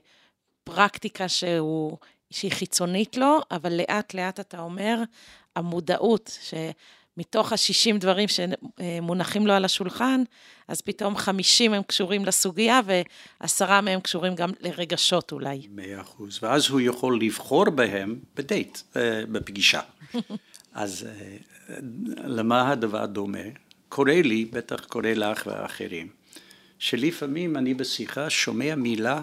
פרקטיקה 0.64 1.28
שהוא, 1.28 1.98
שהיא 2.33 2.53
חיצונית 2.53 3.16
לו, 3.16 3.40
אבל 3.51 3.73
לאט 3.73 4.14
לאט 4.14 4.40
אתה 4.40 4.61
אומר, 4.61 4.99
המודעות, 5.57 6.38
שמתוך 6.42 7.53
ה-60 7.53 7.99
דברים 7.99 8.29
שמונחים 8.29 9.47
לו 9.47 9.53
על 9.53 9.64
השולחן, 9.64 10.23
אז 10.68 10.81
פתאום 10.81 11.16
50 11.16 11.75
הם 11.75 11.83
קשורים 11.83 12.25
לסוגיה 12.25 12.81
ועשרה 13.40 13.81
מהם 13.81 14.01
קשורים 14.01 14.35
גם 14.35 14.51
לרגשות 14.61 15.33
אולי. 15.33 15.66
מאה 15.71 16.01
אחוז, 16.01 16.38
ואז 16.42 16.68
הוא 16.68 16.81
יכול 16.81 17.21
לבחור 17.21 17.71
בהם 17.71 18.18
בדייט, 18.37 18.79
אה, 18.97 19.23
בפגישה. 19.33 19.81
אז 20.75 21.07
אה, 21.09 21.37
למה 22.25 22.71
הדבר 22.71 23.07
דומה? 23.07 23.38
קורה 23.88 24.23
לי, 24.23 24.45
בטח 24.45 24.85
קורה 24.85 25.14
לך 25.14 25.47
ואחרים, 25.47 26.09
שלפעמים 26.79 27.57
אני 27.57 27.75
בשיחה 27.75 28.31
שומע 28.31 28.75
מילה 28.75 29.23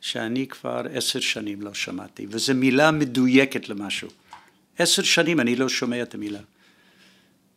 שאני 0.00 0.46
כבר 0.46 0.82
עשר 0.94 1.20
שנים 1.20 1.62
לא 1.62 1.74
שמעתי, 1.74 2.26
וזו 2.30 2.54
מילה 2.54 2.90
מדויקת 2.90 3.68
למשהו. 3.68 4.08
עשר 4.78 5.02
שנים 5.02 5.40
אני 5.40 5.56
לא 5.56 5.68
שומע 5.68 6.02
את 6.02 6.14
המילה. 6.14 6.40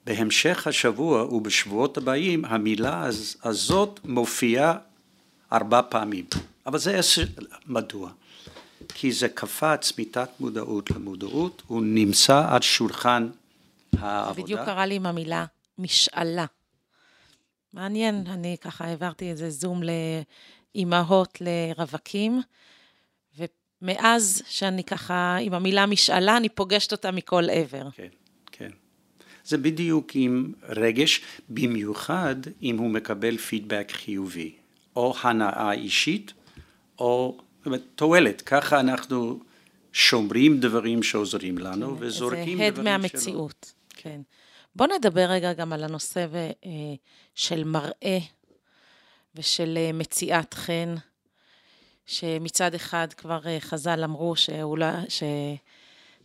בהמשך 0.05 0.67
השבוע 0.67 1.23
ובשבועות 1.23 1.97
הבאים 1.97 2.45
המילה 2.45 3.09
הזאת 3.43 3.99
מופיעה 4.03 4.77
ארבע 5.51 5.81
פעמים. 5.89 6.25
אבל 6.65 6.79
זה 6.79 6.97
עשר, 6.97 7.23
מדוע? 7.67 8.11
כי 8.87 9.11
זה 9.11 9.29
קפץ 9.29 9.99
מתת 9.99 10.29
מודעות 10.39 10.91
למודעות, 10.91 11.61
הוא 11.67 11.81
נמצא 11.81 12.45
על 12.49 12.61
שולחן 12.61 13.29
העבודה. 13.97 14.43
בדיוק 14.43 14.61
קרה 14.61 14.85
לי 14.85 14.95
עם 14.95 15.05
המילה 15.05 15.45
משאלה. 15.77 16.45
מעניין, 17.73 18.23
אני 18.27 18.57
ככה 18.61 18.85
העברתי 18.85 19.29
איזה 19.29 19.49
זום 19.49 19.81
לאימהות 20.75 21.37
לרווקים, 21.41 22.41
ומאז 23.37 24.43
שאני 24.47 24.83
ככה, 24.83 25.37
עם 25.41 25.53
המילה 25.53 25.85
משאלה, 25.85 26.37
אני 26.37 26.49
פוגשת 26.49 26.91
אותה 26.91 27.11
מכל 27.11 27.43
עבר. 27.51 27.89
כן, 27.91 28.07
כן. 28.51 28.69
זה 29.45 29.57
בדיוק 29.57 30.11
עם 30.15 30.53
רגש, 30.69 31.21
במיוחד 31.49 32.35
אם 32.61 32.77
הוא 32.77 32.89
מקבל 32.89 33.37
פידבק 33.37 33.91
חיובי, 33.91 34.55
או 34.95 35.13
הנאה 35.21 35.71
אישית, 35.71 36.33
או 36.99 37.37
תועלת. 37.95 38.41
ככה 38.41 38.79
אנחנו 38.79 39.39
שומרים 39.93 40.59
דברים 40.59 41.03
שעוזרים 41.03 41.57
לנו, 41.57 41.97
כן, 41.97 42.03
וזורקים 42.03 42.57
דברים 42.57 42.57
שלא. 42.57 42.83
זה 42.83 42.95
הד 42.95 42.99
מהמציאות, 42.99 43.73
כן. 43.89 44.21
בוא 44.75 44.87
נדבר 44.87 45.25
רגע 45.29 45.53
גם 45.53 45.73
על 45.73 45.83
הנושא 45.83 46.27
אה, 46.65 46.69
של 47.35 47.63
מראה 47.63 48.19
ושל 49.35 49.77
אה, 49.77 49.91
מציאת 49.93 50.53
חן, 50.53 50.95
שמצד 52.05 52.75
אחד 52.75 53.07
כבר 53.17 53.47
אה, 53.47 53.57
חז"ל 53.59 54.03
אמרו 54.03 54.35
שאולי, 54.35 54.91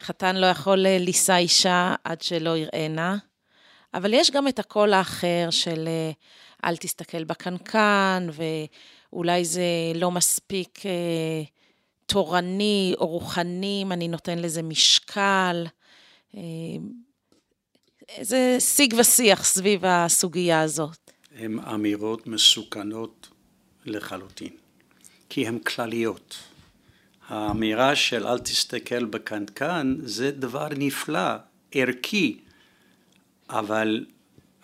שחתן 0.00 0.36
לא 0.36 0.46
יכול 0.46 0.78
לישא 0.78 1.36
אישה 1.36 1.94
עד 2.04 2.22
שלא 2.22 2.56
יראנה, 2.56 3.16
אבל 3.94 4.14
יש 4.14 4.30
גם 4.30 4.48
את 4.48 4.58
הקול 4.58 4.92
האחר 4.92 5.48
של 5.50 5.88
אל 6.64 6.76
תסתכל 6.76 7.24
בקנקן, 7.24 8.26
ואולי 9.12 9.44
זה 9.44 9.62
לא 9.94 10.10
מספיק 10.10 10.82
תורני 12.06 12.94
או 12.98 13.06
רוחני, 13.06 13.80
אם 13.82 13.92
אני 13.92 14.08
נותן 14.08 14.38
לזה 14.38 14.62
משקל. 14.62 15.66
איזה 18.08 18.56
שיג 18.58 18.94
ושיח 18.98 19.44
סביב 19.44 19.84
הסוגיה 19.84 20.60
הזאת. 20.60 21.10
הן 21.38 21.58
אמירות 21.58 22.26
מסוכנות 22.26 23.28
לחלוטין, 23.84 24.52
כי 25.28 25.46
הן 25.46 25.58
כלליות. 25.58 26.36
האמירה 27.28 27.96
של 27.96 28.26
אל 28.26 28.38
תסתכל 28.38 29.04
בקנקן 29.04 29.96
זה 30.02 30.30
דבר 30.30 30.68
נפלא, 30.76 31.30
ערכי, 31.72 32.38
אבל 33.50 34.06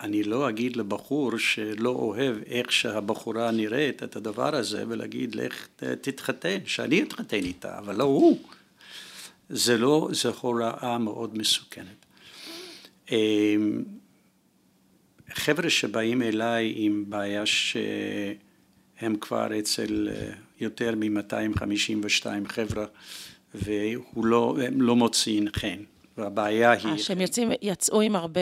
אני 0.01 0.23
לא 0.23 0.49
אגיד 0.49 0.77
לבחור 0.77 1.39
שלא 1.39 1.91
אוהב 1.91 2.37
איך 2.47 2.73
שהבחורה 2.73 3.51
נראית 3.51 4.03
את 4.03 4.17
הדבר 4.17 4.57
הזה 4.57 4.85
ולהגיד 4.89 5.35
לך 5.35 5.67
תתחתן, 5.77 6.59
שאני 6.67 7.03
אתחתן 7.03 7.37
איתה, 7.45 7.79
אבל 7.79 7.97
לא 7.97 8.05
הוא. 8.05 8.39
זה 9.49 9.79
לא, 9.79 10.09
זו 10.13 10.33
הוראה 10.41 10.99
מאוד 10.99 11.39
מסוכנת. 11.39 12.07
חבר'ה 15.35 15.71
שבאים 15.71 16.23
אליי 16.23 16.73
עם 16.77 17.05
בעיה 17.09 17.47
שהם 17.47 19.17
כבר 19.21 19.59
אצל 19.59 20.09
אה, 20.13 20.33
יותר 20.61 20.95
מ-252 20.97 22.27
חבר'ה 22.49 22.85
והם 23.55 24.01
לא, 24.17 24.57
לא 24.77 24.97
מוציאים 24.97 25.47
חן, 25.57 25.79
והבעיה 26.19 26.71
היא... 26.71 26.87
אה, 26.87 26.99
שהם 26.99 27.21
יוצאים, 27.21 27.51
יצאו 27.63 28.01
עם 28.01 28.17
הרבה... 28.17 28.41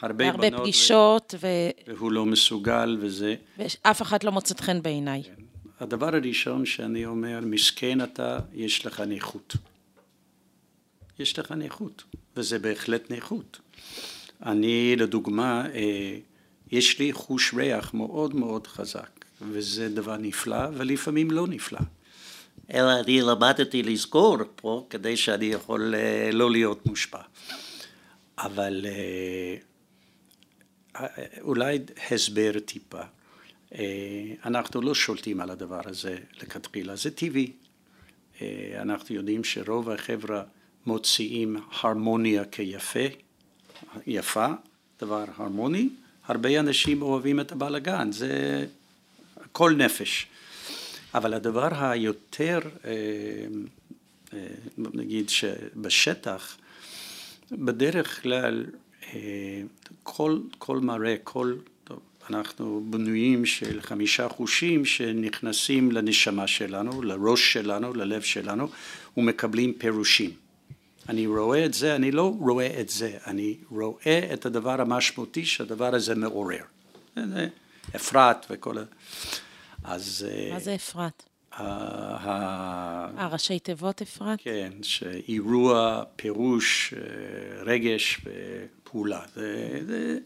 הרבה, 0.00 0.28
הרבה 0.28 0.50
פגישות 0.50 1.34
ו... 1.40 1.46
והוא 1.86 2.12
לא 2.12 2.26
מסוגל 2.26 2.96
וזה. 3.00 3.34
ואף 3.58 4.02
אחד 4.02 4.22
לא 4.22 4.32
מוצאת 4.32 4.60
חן 4.60 4.82
בעיניי. 4.82 5.22
כן. 5.22 5.42
הדבר 5.80 6.14
הראשון 6.14 6.66
שאני 6.66 7.06
אומר, 7.06 7.40
מסכן 7.42 8.02
אתה, 8.02 8.38
יש 8.52 8.86
לך 8.86 9.00
נכות. 9.00 9.56
יש 11.18 11.38
לך 11.38 11.52
נכות, 11.52 12.04
וזה 12.36 12.58
בהחלט 12.58 13.10
נכות. 13.10 13.58
אני 14.42 14.96
לדוגמה, 14.96 15.66
אה, 15.74 16.18
יש 16.70 16.98
לי 16.98 17.12
חוש 17.12 17.54
ריח 17.54 17.94
מאוד 17.94 18.34
מאוד 18.34 18.66
חזק, 18.66 19.24
וזה 19.42 19.88
דבר 19.88 20.16
נפלא, 20.16 20.68
ולפעמים 20.74 21.30
לא 21.30 21.46
נפלא. 21.46 21.80
אלא 22.74 23.00
אני 23.00 23.20
למדתי 23.20 23.82
לזכור 23.82 24.36
פה 24.56 24.86
כדי 24.90 25.16
שאני 25.16 25.44
יכול 25.44 25.94
אה, 25.94 26.30
לא 26.32 26.50
להיות 26.50 26.86
מושפע. 26.86 27.20
אבל 28.38 28.86
אה, 28.86 29.56
אולי 31.40 31.78
הסבר 32.10 32.52
טיפה. 32.58 33.00
אנחנו 34.44 34.80
לא 34.80 34.94
שולטים 34.94 35.40
על 35.40 35.50
הדבר 35.50 35.80
הזה 35.84 36.16
לכתחילה, 36.42 36.96
זה 36.96 37.10
טבעי. 37.10 37.52
אנחנו 38.80 39.14
יודעים 39.14 39.44
שרוב 39.44 39.90
החברה 39.90 40.42
מוציאים 40.86 41.56
הרמוניה 41.80 42.44
כיפה, 42.44 43.00
יפה, 44.06 44.46
דבר 45.00 45.24
הרמוני, 45.36 45.88
הרבה 46.26 46.60
אנשים 46.60 47.02
אוהבים 47.02 47.40
את 47.40 47.52
הבלגן, 47.52 48.12
זה 48.12 48.66
כל 49.52 49.74
נפש. 49.76 50.26
אבל 51.14 51.34
הדבר 51.34 51.68
היותר, 51.72 52.58
אה, 52.84 52.90
אה, 54.32 54.38
נגיד 54.78 55.28
שבשטח, 55.28 56.56
בדרך 57.52 58.22
כלל 58.22 58.66
אה, 59.14 59.62
כל, 60.02 60.38
כל 60.58 60.78
מראה, 60.78 61.16
כל, 61.24 61.54
טוב, 61.84 62.00
אנחנו 62.30 62.84
בנויים 62.90 63.46
של 63.46 63.80
חמישה 63.80 64.28
חושים 64.28 64.84
שנכנסים 64.84 65.92
לנשמה 65.92 66.46
שלנו, 66.46 67.02
לראש 67.02 67.52
שלנו, 67.52 67.94
ללב 67.94 68.22
שלנו, 68.22 68.68
ומקבלים 69.16 69.72
פירושים. 69.72 70.47
אני 71.08 71.26
רואה 71.26 71.64
את 71.64 71.74
זה, 71.74 71.96
אני 71.96 72.10
לא 72.10 72.34
רואה 72.38 72.80
את 72.80 72.88
זה, 72.88 73.18
אני 73.26 73.56
רואה 73.70 74.30
את 74.32 74.46
הדבר 74.46 74.80
המשמעותי 74.80 75.44
שהדבר 75.46 75.94
הזה 75.94 76.14
מעורר. 76.14 76.62
אפרת 77.96 78.46
וכל 78.50 78.78
ה... 78.78 78.82
אז... 79.84 80.26
אה, 80.30 80.52
מה 80.52 80.60
זה 80.60 80.74
אפרת? 80.74 81.22
אה, 81.58 83.28
ראשי 83.32 83.58
תיבות 83.58 84.02
אפרת? 84.02 84.38
כן, 84.42 84.72
שאירוע, 84.82 86.02
פירוש, 86.16 86.94
אה, 86.96 87.62
רגש 87.62 88.20
ופעולה. 88.24 89.20
זה, 89.34 89.80
זה, 89.86 90.18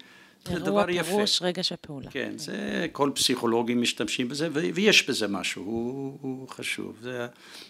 זה 0.44 0.58
דבר 0.58 0.90
יפה. 0.90 0.90
אירוע, 0.90 1.02
פירוש, 1.04 1.42
רגש 1.42 1.72
ופעולה. 1.72 2.10
כן, 2.10 2.32
זה, 2.36 2.86
כל 2.92 3.10
פסיכולוגים 3.14 3.82
משתמשים 3.82 4.28
בזה, 4.28 4.48
ויש 4.52 5.08
בזה 5.08 5.28
משהו, 5.28 5.62
הוא, 5.62 6.18
הוא 6.20 6.48
חשוב. 6.48 6.96
זה 7.02 7.26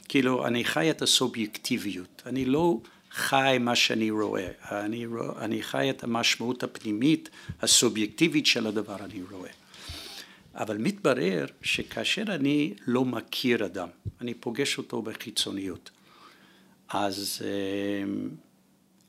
כאילו, 0.08 0.46
אני 0.46 0.64
חי 0.64 0.90
את 0.90 1.02
הסובייקטיביות, 1.02 2.22
אני 2.26 2.44
לא 2.44 2.78
חי 3.12 3.56
מה 3.60 3.76
שאני 3.76 4.10
רואה, 4.10 4.48
אני, 4.70 5.06
אני 5.38 5.62
חי 5.62 5.90
את 5.90 6.04
המשמעות 6.04 6.62
הפנימית, 6.62 7.30
הסובייקטיבית 7.60 8.46
של 8.46 8.66
הדבר 8.66 8.96
אני 9.04 9.22
רואה. 9.30 9.50
אבל 10.54 10.78
מתברר 10.78 11.46
שכאשר 11.62 12.22
אני 12.22 12.74
לא 12.86 13.04
מכיר 13.04 13.66
אדם, 13.66 13.88
אני 14.20 14.34
פוגש 14.34 14.78
אותו 14.78 15.02
בחיצוניות, 15.02 15.90
אז 16.88 17.42
uh, 17.42 18.08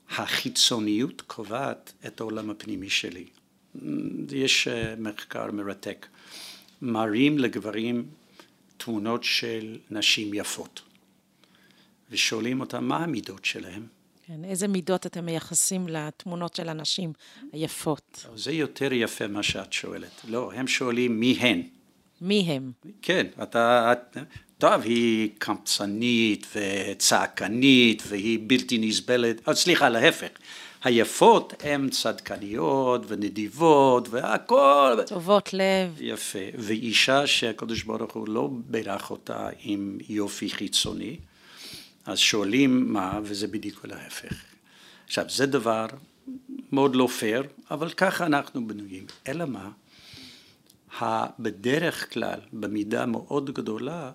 החיצוניות 0.09 1.21
קובעת 1.21 1.93
את 2.05 2.19
העולם 2.19 2.49
הפנימי 2.49 2.89
שלי. 2.89 3.25
יש 4.31 4.67
uh, 4.67 4.99
מחקר 4.99 5.51
מרתק, 5.51 6.07
מראים 6.81 7.37
לגברים 7.37 8.05
תמונות 8.77 9.23
של 9.23 9.77
נשים 9.91 10.33
יפות, 10.33 10.81
ושואלים 12.13 12.59
אותם 12.59 12.85
מה 12.85 12.97
המידות 12.97 13.45
שלהם. 13.45 13.87
כן, 14.27 14.43
איזה 14.43 14.67
מידות 14.67 15.05
אתם 15.05 15.25
מייחסים 15.25 15.87
לתמונות 15.87 16.55
של 16.55 16.69
הנשים 16.69 17.13
היפות? 17.51 18.25
זה 18.35 18.51
יותר 18.51 18.93
יפה 18.93 19.27
מה 19.27 19.43
שאת 19.43 19.73
שואלת. 19.73 20.21
לא, 20.27 20.51
הם 20.53 20.67
שואלים 20.67 21.19
מי 21.19 21.37
הן. 21.39 21.61
מי 22.21 22.39
הם? 22.39 22.71
כן, 23.01 23.27
אתה... 23.43 23.91
את, 23.91 24.17
טוב, 24.57 24.81
היא 24.81 25.29
קמצנית 25.37 26.47
וצעקנית 26.55 28.03
והיא 28.07 28.39
בלתי 28.47 28.77
נסבלת, 28.77 29.47
אה, 29.47 29.55
סליחה, 29.55 29.89
להפך. 29.89 30.29
היפות 30.83 31.53
הן 31.63 31.89
צדקניות 31.89 33.01
ונדיבות 33.07 34.09
והכל. 34.09 34.97
טובות 35.07 35.53
לב. 35.53 35.97
יפה. 35.99 36.39
ואישה 36.57 37.27
שהקדוש 37.27 37.83
ברוך 37.83 38.13
הוא 38.13 38.27
לא 38.27 38.49
בירך 38.51 39.11
אותה 39.11 39.49
עם 39.63 39.97
יופי 40.09 40.49
חיצוני, 40.49 41.17
אז 42.05 42.19
שואלים 42.19 42.93
מה, 42.93 43.19
וזה 43.23 43.47
בדיוק 43.47 43.85
להפך. 43.85 44.35
עכשיו, 45.05 45.25
זה 45.29 45.45
דבר 45.45 45.85
מאוד 46.71 46.95
לא 46.95 47.07
פייר, 47.07 47.43
אבל 47.71 47.89
ככה 47.89 48.25
אנחנו 48.25 48.67
בנויים. 48.67 49.05
אלא 49.27 49.45
מה? 49.45 49.71
בדרך 51.39 52.13
כלל, 52.13 52.39
במידה 52.53 53.05
מאוד 53.05 53.53
גדולה, 53.53 54.11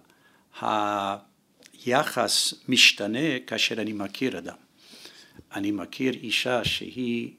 היחס 1.85 2.55
משתנה 2.69 3.39
כאשר 3.47 3.81
אני 3.81 3.93
מכיר 3.93 4.39
אדם. 4.39 4.57
אני 5.55 5.71
מכיר 5.71 6.15
אישה 6.15 6.65
שהיא 6.65 7.31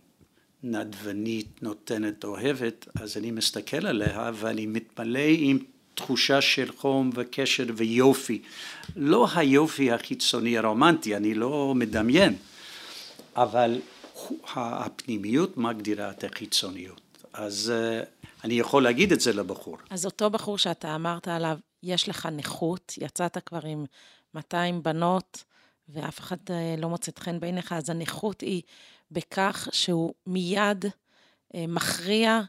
נדבנית, 0.64 1.64
נותנת, 1.64 2.24
אוהבת, 2.24 2.88
אז 2.96 3.18
אני 3.18 3.32
מסתכל 3.32 3.88
עליה 3.88 4.32
ואני 4.34 4.66
מתמלא 4.66 5.20
עם 5.38 5.60
תחושה 6.00 6.42
של 6.42 6.72
חום 6.78 7.10
וקשר 7.14 7.66
ויופי. 7.76 8.42
לא 8.96 9.28
היופי 9.36 9.92
החיצוני 9.92 10.58
הרומנטי, 10.58 11.16
אני 11.16 11.34
לא 11.34 11.74
מדמיין, 11.76 12.36
אבל 13.36 13.82
הפנימיות 14.56 15.58
מגדירה 15.58 16.12
את 16.12 16.24
החיצוניות. 16.24 17.02
אז 17.34 17.74
אה, 17.76 18.04
אני 18.44 18.54
יכול 18.54 18.84
להגיד 18.84 19.12
את 19.12 19.20
זה 19.20 19.34
לבחור. 19.34 19.78
אז 19.90 20.06
אותו 20.06 20.30
בחור 20.30 20.58
שאתה 20.58 20.96
אמרת 20.96 21.28
עליו, 21.28 21.58
יש 21.84 22.10
לך 22.10 22.26
נכות, 22.26 22.94
יצאת 22.98 23.38
כבר 23.46 23.66
עם 23.66 23.86
200 24.34 24.84
בנות, 24.84 25.44
ואף 25.90 26.20
אחד 26.20 26.38
אה, 26.50 26.76
לא 26.78 26.90
מוצאת 26.90 27.20
חן 27.20 27.40
בעיניך, 27.40 27.74
אז 27.74 27.90
הנכות 27.90 28.42
היא 28.42 28.62
בכך 29.12 29.68
שהוא 29.72 30.14
מיד 30.28 30.86
אה, 31.56 31.66
מכריע 31.68 32.42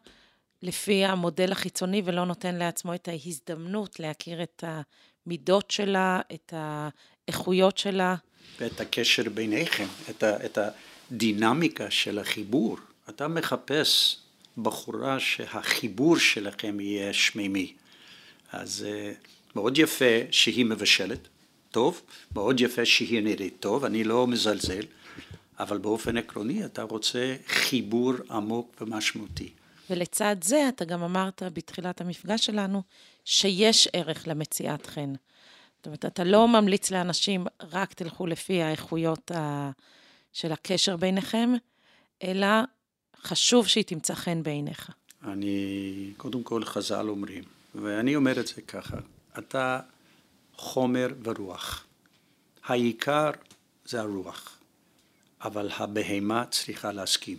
לפי 0.63 1.05
המודל 1.05 1.53
החיצוני 1.53 2.03
ולא 2.05 2.25
נותן 2.25 2.55
לעצמו 2.55 2.95
את 2.95 3.09
ההזדמנות 3.09 4.01
להכיר 4.01 4.43
את 4.43 4.65
המידות 5.27 5.71
שלה, 5.71 6.21
את 6.35 6.55
האיכויות 6.57 7.79
שלה. 7.79 8.15
ואת 8.61 8.81
הקשר 8.81 9.23
ביניכם, 9.35 9.87
את, 10.11 10.23
ה, 10.23 10.45
את 10.45 10.59
הדינמיקה 11.11 11.91
של 11.91 12.19
החיבור. 12.19 12.77
אתה 13.09 13.29
מחפש 13.29 14.17
בחורה 14.59 15.21
שהחיבור 15.21 16.19
שלכם 16.19 16.81
יהיה 16.81 17.13
שמימי. 17.13 17.73
אז 18.53 18.87
אה, 18.89 19.13
מאוד 19.57 19.79
יפה 19.79 20.15
שהיא 20.31 20.65
מבשלת, 20.65 21.29
טוב, 21.71 22.03
מאוד 22.35 22.61
יפה 22.61 22.85
שהיא 22.85 23.23
נראית 23.23 23.57
טוב, 23.61 23.85
אני 23.85 24.05
לא 24.05 24.27
מזלזל, 24.27 24.85
אבל 25.59 25.79
באופן 25.79 26.17
עקרוני 26.17 26.65
אתה 26.65 26.83
רוצה 26.83 27.37
חיבור 27.47 28.13
עמוק 28.31 28.77
ומשמעותי. 28.81 29.51
ולצד 29.91 30.37
זה, 30.43 30.69
אתה 30.69 30.85
גם 30.85 31.03
אמרת 31.03 31.43
בתחילת 31.53 32.01
המפגש 32.01 32.47
שלנו, 32.47 32.83
שיש 33.25 33.89
ערך 33.93 34.29
למציאת 34.29 34.87
חן. 34.87 35.13
זאת 35.77 35.87
אומרת, 35.87 36.05
אתה 36.05 36.25
לא 36.25 36.49
ממליץ 36.49 36.91
לאנשים, 36.91 37.47
רק 37.61 37.93
תלכו 37.93 38.27
לפי 38.27 38.63
האיכויות 38.63 39.31
ה... 39.31 39.71
של 40.33 40.53
הקשר 40.53 40.97
ביניכם, 40.97 41.51
אלא 42.23 42.47
חשוב 43.23 43.67
שהיא 43.67 43.85
תמצא 43.85 44.15
חן 44.15 44.43
בעיניך. 44.43 44.91
אני, 45.25 46.13
קודם 46.17 46.43
כל 46.43 46.65
חז"ל 46.65 47.09
אומרים, 47.09 47.45
ואני 47.75 48.17
אומר 48.17 48.41
את 48.41 48.47
זה 48.47 48.63
ככה, 48.63 48.97
אתה 49.39 49.81
חומר 50.57 51.09
ורוח. 51.23 51.85
העיקר 52.65 53.31
זה 53.85 54.01
הרוח, 54.01 54.59
אבל 55.43 55.71
הבהמה 55.77 56.45
צריכה 56.51 56.93
להסכים. 56.93 57.39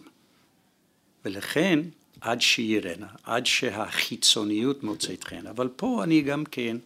ולכן 1.25 1.79
עד 2.21 2.41
שירנה, 2.41 3.07
עד 3.23 3.45
שהחיצוניות 3.45 4.83
מוצאת 4.83 5.23
חן. 5.23 5.47
אבל 5.47 5.67
פה 5.75 6.03
אני 6.03 6.21
גם 6.21 6.43
כן 6.45 6.77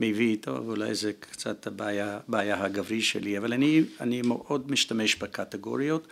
מביא, 0.00 0.36
טוב, 0.40 0.68
אולי 0.68 0.94
זה 0.94 1.12
קצת 1.20 1.66
הבעיה, 1.66 2.18
הבעיה 2.28 2.64
הגברי 2.64 3.02
שלי, 3.02 3.38
אבל 3.38 3.52
אני, 3.52 3.82
אני 4.00 4.22
מאוד 4.22 4.70
משתמש 4.70 5.14
בקטגוריות, 5.16 6.06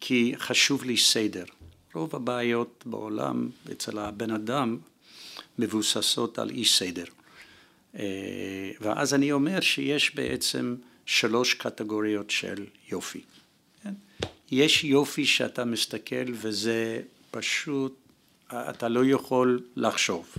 כי 0.00 0.34
חשוב 0.36 0.84
לי 0.84 0.96
סדר. 0.96 1.44
רוב 1.94 2.16
הבעיות 2.16 2.84
בעולם 2.86 3.48
אצל 3.72 3.98
הבן 3.98 4.30
אדם 4.30 4.78
מבוססות 5.58 6.38
על 6.38 6.50
אי 6.50 6.64
סדר. 6.64 7.04
אה, 7.98 8.70
ואז 8.80 9.14
אני 9.14 9.32
אומר 9.32 9.60
שיש 9.60 10.14
בעצם 10.14 10.76
שלוש 11.06 11.54
קטגוריות 11.54 12.30
של 12.30 12.64
יופי. 12.90 13.20
כן? 13.82 13.94
יש 14.50 14.84
יופי 14.84 15.26
שאתה 15.26 15.64
מסתכל 15.64 16.24
וזה 16.32 17.02
פשוט 17.30 17.94
אתה 18.52 18.88
לא 18.88 19.04
יכול 19.04 19.60
לחשוב. 19.76 20.34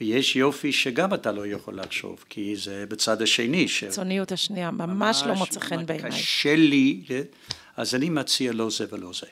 ויש 0.00 0.36
יופי 0.36 0.72
שגם 0.72 1.14
אתה 1.14 1.32
לא 1.32 1.46
יכול 1.46 1.78
לחשוב, 1.80 2.24
כי 2.28 2.56
זה 2.56 2.84
בצד 2.88 3.22
השני. 3.22 3.66
קיצוניות 3.80 4.32
השנייה, 4.32 4.70
ממש, 4.70 4.92
ממש 4.96 5.22
לא 5.26 5.34
מוצא 5.34 5.60
חן 5.60 5.86
בעיניי. 5.86 6.10
קשה 6.10 6.56
לי, 6.56 7.02
אז 7.76 7.94
אני 7.94 8.10
מציע 8.10 8.52
לא 8.52 8.70
זה 8.70 8.86
ולא 8.90 9.10
זה, 9.20 9.26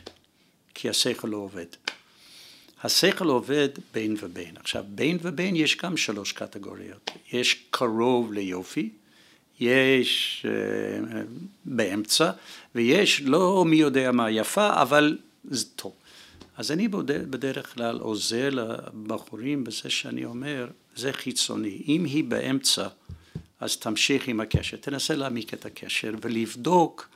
כי 0.75 0.89
השכל 0.89 1.29
לא 1.29 1.37
עובד. 1.37 1.66
השכל 2.83 3.29
עובד 3.29 3.68
בין 3.95 4.16
ובין. 4.20 4.57
עכשיו, 4.57 4.85
בין 4.89 5.18
ובין 5.23 5.57
יש 5.57 5.77
גם 5.77 5.97
שלוש 5.97 6.33
קטגוריות. 6.33 7.11
יש 7.33 7.64
קרוב 7.70 8.33
ליופי, 8.33 8.91
יש 9.61 10.47
uh, 10.47 11.09
באמצע, 11.64 12.31
ויש 12.75 13.20
לא 13.20 13.64
מי 13.66 13.77
יודע 13.77 14.12
מה 14.12 14.31
יפה, 14.31 14.83
אבל 14.83 15.18
זה 15.45 15.64
טוב. 15.77 15.93
אז 16.63 16.71
אני 16.71 16.89
בדרך 17.31 17.75
כלל 17.75 17.99
עוזר 17.99 18.49
לבחורים 18.53 19.65
בזה 19.65 19.91
שאני 19.91 20.25
אומר, 20.25 20.69
זה 20.97 21.13
חיצוני. 21.13 21.83
אם 21.89 22.05
היא 22.05 22.25
באמצע, 22.25 22.89
אז 23.61 23.77
תמשיך 23.77 24.29
עם 24.29 24.41
הקשר, 24.41 24.77
תנסה 24.77 25.15
להעמיק 25.15 25.55
את 25.55 25.67
הקשר 25.67 26.13
ולבדוק, 26.21 27.09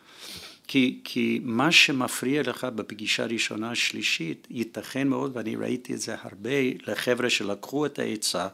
כי, 0.68 1.01
כי 1.05 1.40
מה 1.42 1.72
שמפריע 1.72 2.42
לך 2.42 2.64
בפגישה 2.64 3.22
הראשונה 3.22 3.70
השלישית, 3.70 4.47
ייתכן 4.51 5.09
מאוד, 5.09 5.30
ואני 5.34 5.57
ראיתי 5.57 5.94
את 5.94 6.01
זה 6.01 6.14
הרבה, 6.22 6.51
לחבר'ה 6.86 7.30
שלקחו 7.30 7.86
את 7.86 7.99
העצה, 7.99 8.49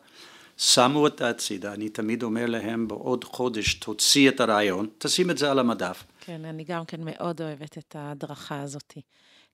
שמו 0.58 0.98
אותה 0.98 1.28
הצידה, 1.28 1.74
אני 1.74 1.88
תמיד 1.88 2.22
אומר 2.22 2.46
להם 2.46 2.88
בעוד 2.88 3.24
חודש 3.24 3.74
תוציא 3.74 4.28
את 4.28 4.40
הרעיון, 4.40 4.88
תשים 4.98 5.30
את 5.30 5.38
זה 5.38 5.50
על 5.50 5.58
המדף. 5.58 6.04
כן, 6.20 6.44
אני 6.44 6.64
גם 6.64 6.84
כן 6.84 7.00
מאוד 7.04 7.42
אוהבת 7.42 7.78
את 7.78 7.96
ההדרכה 7.96 8.60
הזאת. 8.60 8.94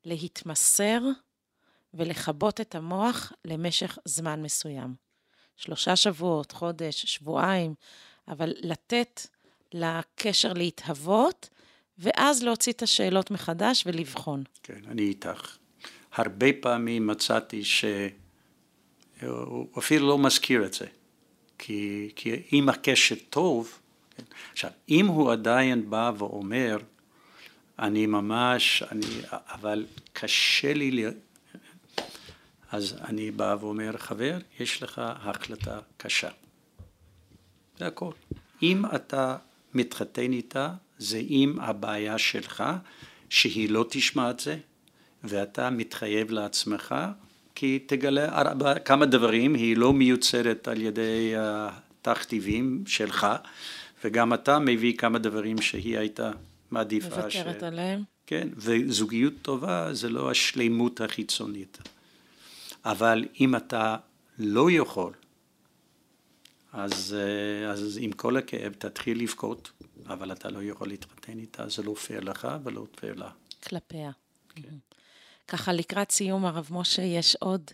להתמסר 0.05 1.01
ולכבות 1.95 2.61
את 2.61 2.75
המוח 2.75 3.33
למשך 3.45 3.99
זמן 4.05 4.43
מסוים. 4.43 4.95
שלושה 5.57 5.97
שבועות, 5.97 6.53
חודש, 6.53 7.07
שבועיים, 7.07 7.75
אבל 8.29 8.53
לתת 8.57 9.27
לקשר 9.75 10.53
להתהוות, 10.53 11.49
ואז 11.99 12.43
להוציא 12.43 12.73
את 12.73 12.83
השאלות 12.83 13.31
מחדש 13.31 13.85
ולבחון. 13.87 14.43
כן, 14.63 14.81
אני 14.89 15.03
איתך. 15.03 15.57
הרבה 16.13 16.47
פעמים 16.61 17.07
מצאתי 17.07 17.65
שהוא 17.65 18.09
אפילו 19.79 20.09
לא 20.09 20.19
מזכיר 20.19 20.67
את 20.67 20.75
זה. 20.75 20.87
כי, 21.59 22.11
כי 22.17 22.43
אם 22.53 22.69
הקשר 22.69 23.15
טוב, 23.31 23.81
כן. 24.17 24.23
עכשיו, 24.53 24.71
אם 24.89 25.07
הוא 25.07 25.33
עדיין 25.33 25.91
בא 25.91 26.13
ואומר, 26.19 26.79
אני 27.79 28.07
ממש, 28.07 28.83
אני, 28.83 29.07
אבל 29.31 29.87
קשה 30.13 30.75
לי, 30.75 31.05
אז 32.73 32.97
אני 33.05 33.31
בא 33.31 33.57
ואומר, 33.61 33.97
חבר, 33.97 34.39
יש 34.61 34.83
לך 34.83 35.03
החלטה 35.05 35.79
קשה. 35.97 36.29
זה 37.79 37.87
הכל. 37.87 38.13
אם 38.63 38.85
אתה 38.95 39.37
מתחתן 39.75 40.33
איתה, 40.33 40.71
זה 40.99 41.21
עם 41.27 41.61
הבעיה 41.61 42.19
שלך, 42.19 42.65
שהיא 43.31 43.71
לא 43.71 43.87
תשמע 43.91 44.31
את 44.31 44.41
זה, 44.41 44.57
ואתה 45.25 45.71
מתחייב 45.71 46.31
לעצמך, 46.31 46.95
כי 47.55 47.79
תגלה 47.87 48.41
ארבע, 48.41 48.79
כמה 48.79 49.07
דברים, 49.07 49.55
היא 49.55 49.77
לא 49.77 49.93
מיוצרת 49.93 50.69
על 50.69 50.83
ידי 50.83 51.35
התכתיבים 51.37 52.85
שלך, 52.87 53.27
וגם 54.05 54.35
אתה 54.35 54.59
מביא 54.59 54.97
כמה 54.97 55.19
דברים 55.19 55.63
שהיא 55.63 55.99
הייתה 55.99 56.31
מעדיפה. 56.71 57.17
מוותרת 57.17 57.61
ש... 57.61 57.63
עליהם. 57.63 58.03
כן, 58.27 58.49
וזוגיות 58.57 59.33
טובה 59.43 59.95
זה 59.95 60.09
לא 60.09 60.31
השלימות 60.31 61.01
החיצונית. 61.01 61.79
אבל 62.85 63.25
אם 63.41 63.57
אתה 63.57 63.97
לא 64.39 64.71
יכול, 64.71 65.13
אז, 66.73 67.17
אז 67.69 67.99
עם 68.03 68.13
כל 68.13 68.37
הכאב 68.37 68.73
תתחיל 68.73 69.23
לבכות, 69.23 69.71
אבל 70.07 70.33
אתה 70.33 70.51
לא 70.51 70.63
יכול 70.63 70.89
להתחתן 70.89 71.39
איתה, 71.39 71.69
זה 71.69 71.83
לא 71.83 71.95
פייר 71.95 72.21
לך 72.21 72.49
ולא 72.65 72.87
פייר 73.01 73.15
לה. 73.15 73.31
כלפיה. 73.63 74.11
כן. 74.55 74.75
ככה 75.49 75.73
לקראת 75.73 76.11
סיום, 76.11 76.45
הרב 76.45 76.69
משה, 76.71 77.03
יש 77.03 77.37
עוד 77.37 77.71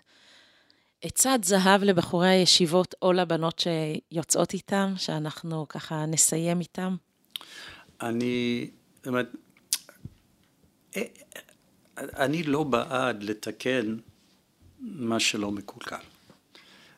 עצת 1.02 1.38
זהב 1.42 1.82
לבחורי 1.82 2.28
הישיבות 2.28 2.94
או 3.02 3.12
לבנות 3.12 3.58
שיוצאות 3.58 4.52
איתם, 4.52 4.94
שאנחנו 4.96 5.68
ככה 5.68 6.06
נסיים 6.06 6.60
איתם? 6.60 6.96
אני, 8.02 8.70
זאת 8.96 9.06
אומרת, 9.06 9.28
אה, 10.96 11.02
אני 11.98 12.42
לא 12.42 12.62
בעד 12.62 13.22
לתקן 13.22 13.96
מה 14.84 15.20
שלא 15.20 15.50
מקולקל. 15.50 15.96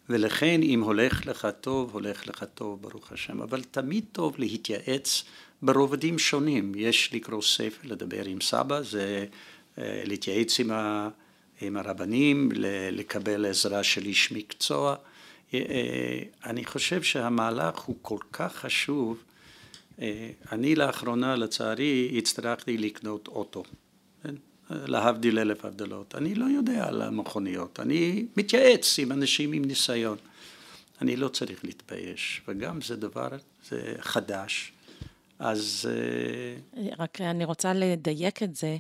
ולכן 0.09 0.61
אם 0.62 0.80
הולך 0.80 1.26
לך 1.26 1.49
טוב, 1.61 1.91
הולך 1.93 2.28
לך 2.28 2.45
טוב, 2.55 2.82
ברוך 2.82 3.12
השם. 3.12 3.43
אבל 3.43 3.62
תמיד 3.62 4.05
טוב 4.12 4.34
להתייעץ 4.39 5.24
ברובדים 5.62 6.18
שונים. 6.18 6.72
יש 6.76 7.14
לקרוא 7.14 7.43
ספר, 7.43 7.89
לדבר 7.89 8.24
עם 8.24 8.41
סבא, 8.41 8.82
זה 8.82 9.26
אה, 9.78 10.03
להתייעץ 10.07 10.61
עם, 10.61 10.70
ה, 10.70 11.09
עם 11.61 11.76
הרבנים, 11.76 12.49
לקבל 12.93 13.47
עזרה 13.47 13.84
של 13.84 14.05
איש 14.07 14.32
מקצוע. 14.32 14.97
אה, 15.55 15.59
אה, 15.68 16.18
אני 16.45 16.64
חושב 16.64 17.03
שהמהלך 17.03 17.78
הוא 17.78 17.97
כל 18.03 18.18
כך 18.32 18.57
חשוב. 18.57 19.22
אני 20.53 20.74
לאחרונה, 20.74 21.37
לצערי, 21.37 22.14
הצטרכתי 22.18 22.78
לקנות 22.78 23.28
אוטו. 23.28 23.62
להבדיל 24.71 25.39
אלף 25.39 25.64
הבדלות. 25.64 26.14
אני 26.14 26.35
לא 26.35 26.45
יודע 26.45 26.89
על 26.89 27.03
המכוניות, 27.03 27.81
אני 27.81 28.27
מתייעץ 28.37 28.99
עם 28.99 29.12
אנשים 29.12 29.53
עם 29.53 29.64
ניסיון. 29.64 30.19
אני 31.01 31.17
לא 31.17 31.29
צריך 31.29 31.64
להתבייש, 31.64 32.43
וגם 32.49 32.81
זה 32.81 32.97
דבר, 32.97 33.29
זה 33.69 33.95
חדש. 34.01 34.73
אז... 35.39 35.89
רק 36.99 37.21
אני 37.21 37.45
רוצה 37.45 37.73
לדייק 37.73 38.43
את 38.43 38.57
זה. 38.57 38.77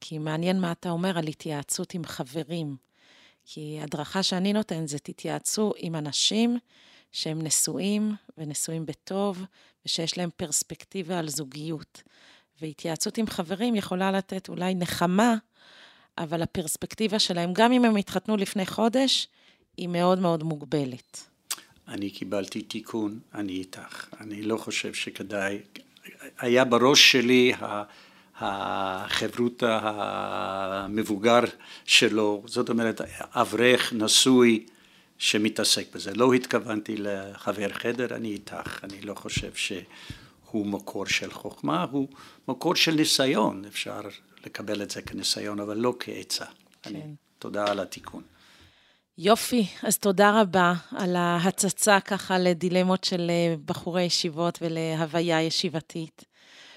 כי 0.00 0.18
מעניין 0.18 0.60
מה 0.60 0.72
אתה 0.72 0.90
אומר 0.90 1.18
על 1.18 1.26
התייעצות 1.26 1.94
עם 1.94 2.04
חברים. 2.04 2.76
כי 3.44 3.78
הדרכה 3.82 4.22
שאני 4.22 4.52
נותנת 4.52 4.88
זה 4.88 4.98
תתייעצו 4.98 5.72
עם 5.76 5.94
אנשים 5.94 6.58
שהם 7.12 7.42
נשואים 7.42 8.14
ונשואים 8.38 8.86
בטוב, 8.86 9.44
ושיש 9.86 10.18
להם 10.18 10.30
פרספקטיבה 10.36 11.18
על 11.18 11.28
זוגיות. 11.28 12.02
והתייעצות 12.62 13.18
עם 13.18 13.26
חברים 13.26 13.74
יכולה 13.74 14.12
לתת 14.12 14.48
אולי 14.48 14.74
נחמה, 14.74 15.34
אבל 16.18 16.42
הפרספקטיבה 16.42 17.18
שלהם, 17.18 17.52
גם 17.52 17.72
אם 17.72 17.84
הם 17.84 17.96
התחתנו 17.96 18.36
לפני 18.36 18.66
חודש, 18.66 19.28
היא 19.76 19.88
מאוד 19.88 20.18
מאוד 20.18 20.42
מוגבלת. 20.42 21.28
אני 21.88 22.10
קיבלתי 22.10 22.62
תיקון, 22.62 23.18
אני 23.34 23.52
איתך. 23.52 24.08
אני 24.20 24.42
לא 24.42 24.56
חושב 24.56 24.94
שכדאי, 24.94 25.58
היה 26.38 26.64
בראש 26.64 27.12
שלי 27.12 27.52
החברות 28.40 29.62
המבוגר 29.66 31.40
שלו, 31.84 32.42
זאת 32.46 32.68
אומרת 32.68 33.00
אברך 33.34 33.92
נשוי 33.92 34.66
שמתעסק 35.18 35.94
בזה. 35.94 36.14
לא 36.14 36.32
התכוונתי 36.32 36.96
לחבר 36.98 37.68
חדר, 37.72 38.16
אני 38.16 38.28
איתך, 38.28 38.84
אני 38.84 39.00
לא 39.00 39.14
חושב 39.14 39.54
שהוא 40.56 40.66
מקור 40.66 41.06
של 41.06 41.32
חוכמה, 41.32 41.86
הוא 41.90 42.08
מקור 42.48 42.74
של 42.74 42.94
ניסיון, 42.94 43.64
אפשר 43.64 44.00
לקבל 44.44 44.82
את 44.82 44.90
זה 44.90 45.02
כניסיון, 45.02 45.60
אבל 45.60 45.76
לא 45.76 45.94
כעצה. 45.98 46.44
כן. 46.82 46.90
אני, 46.90 47.02
תודה 47.38 47.70
על 47.70 47.80
התיקון. 47.80 48.22
יופי, 49.18 49.66
אז 49.82 49.98
תודה 49.98 50.40
רבה 50.40 50.74
על 50.90 51.16
ההצצה 51.16 52.00
ככה 52.00 52.38
לדילמות 52.38 53.04
של 53.04 53.30
בחורי 53.64 54.02
ישיבות 54.02 54.58
ולהוויה 54.62 55.42
ישיבתית. 55.42 56.24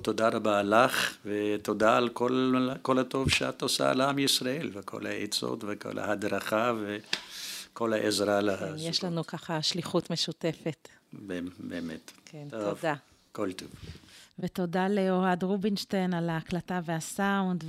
תודה 0.04 0.30
רבה 0.30 0.64
לך, 0.64 1.18
ותודה 1.26 1.98
על 1.98 2.10
כל, 2.10 2.68
כל 2.82 3.00
הטוב 3.00 3.30
שאת 3.30 3.62
עושה 3.62 3.94
לעם 3.94 4.20
ישראל, 4.20 4.70
וכל 4.74 5.06
העצות 5.06 5.64
וכל 5.68 6.00
ההדרכה 6.00 6.74
וכל 7.74 7.94
העזרה 7.94 8.42
לזוגות. 8.42 8.76
יש 8.78 9.04
לנו 9.04 9.28
ככה 9.28 9.62
שליחות 9.62 10.10
משותפת. 10.10 10.90
באמת. 11.60 12.12
כן, 12.26 12.48
טוב, 12.50 12.76
תודה. 12.76 12.94
כל 13.40 13.52
טוב. 13.52 13.70
ותודה 14.40 14.88
לאוהד 14.88 15.44
רובינשטיין 15.44 16.14
על 16.14 16.30
ההקלטה 16.30 16.80
והסאונד, 16.86 17.64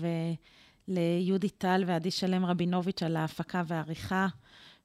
וליהודי 0.88 1.48
טל 1.48 1.84
ועדי 1.86 2.10
שלם 2.10 2.44
רבינוביץ' 2.44 3.02
על 3.02 3.16
ההפקה 3.16 3.62
והעריכה. 3.66 4.26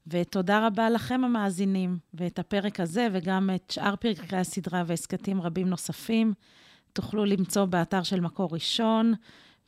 ותודה 0.07 0.67
רבה 0.67 0.89
לכם 0.89 1.23
המאזינים, 1.23 1.97
ואת 2.13 2.39
הפרק 2.39 2.79
הזה 2.79 3.07
וגם 3.11 3.49
את 3.55 3.71
שאר 3.71 3.95
פרקי 3.95 4.35
הסדרה 4.35 4.83
והסכתים 4.87 5.41
רבים 5.41 5.69
נוספים. 5.69 6.33
תוכלו 6.93 7.25
למצוא 7.25 7.65
באתר 7.65 8.03
של 8.03 8.19
מקור 8.19 8.49
ראשון 8.51 9.13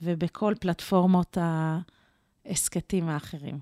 ובכל 0.01 0.53
פלטפורמות 0.59 1.38
ההסכתים 2.45 3.09
האחרים. 3.09 3.59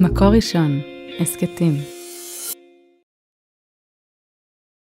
מקור 0.00 0.28
ראשון, 0.28 0.80
הסכתים. 1.20 1.91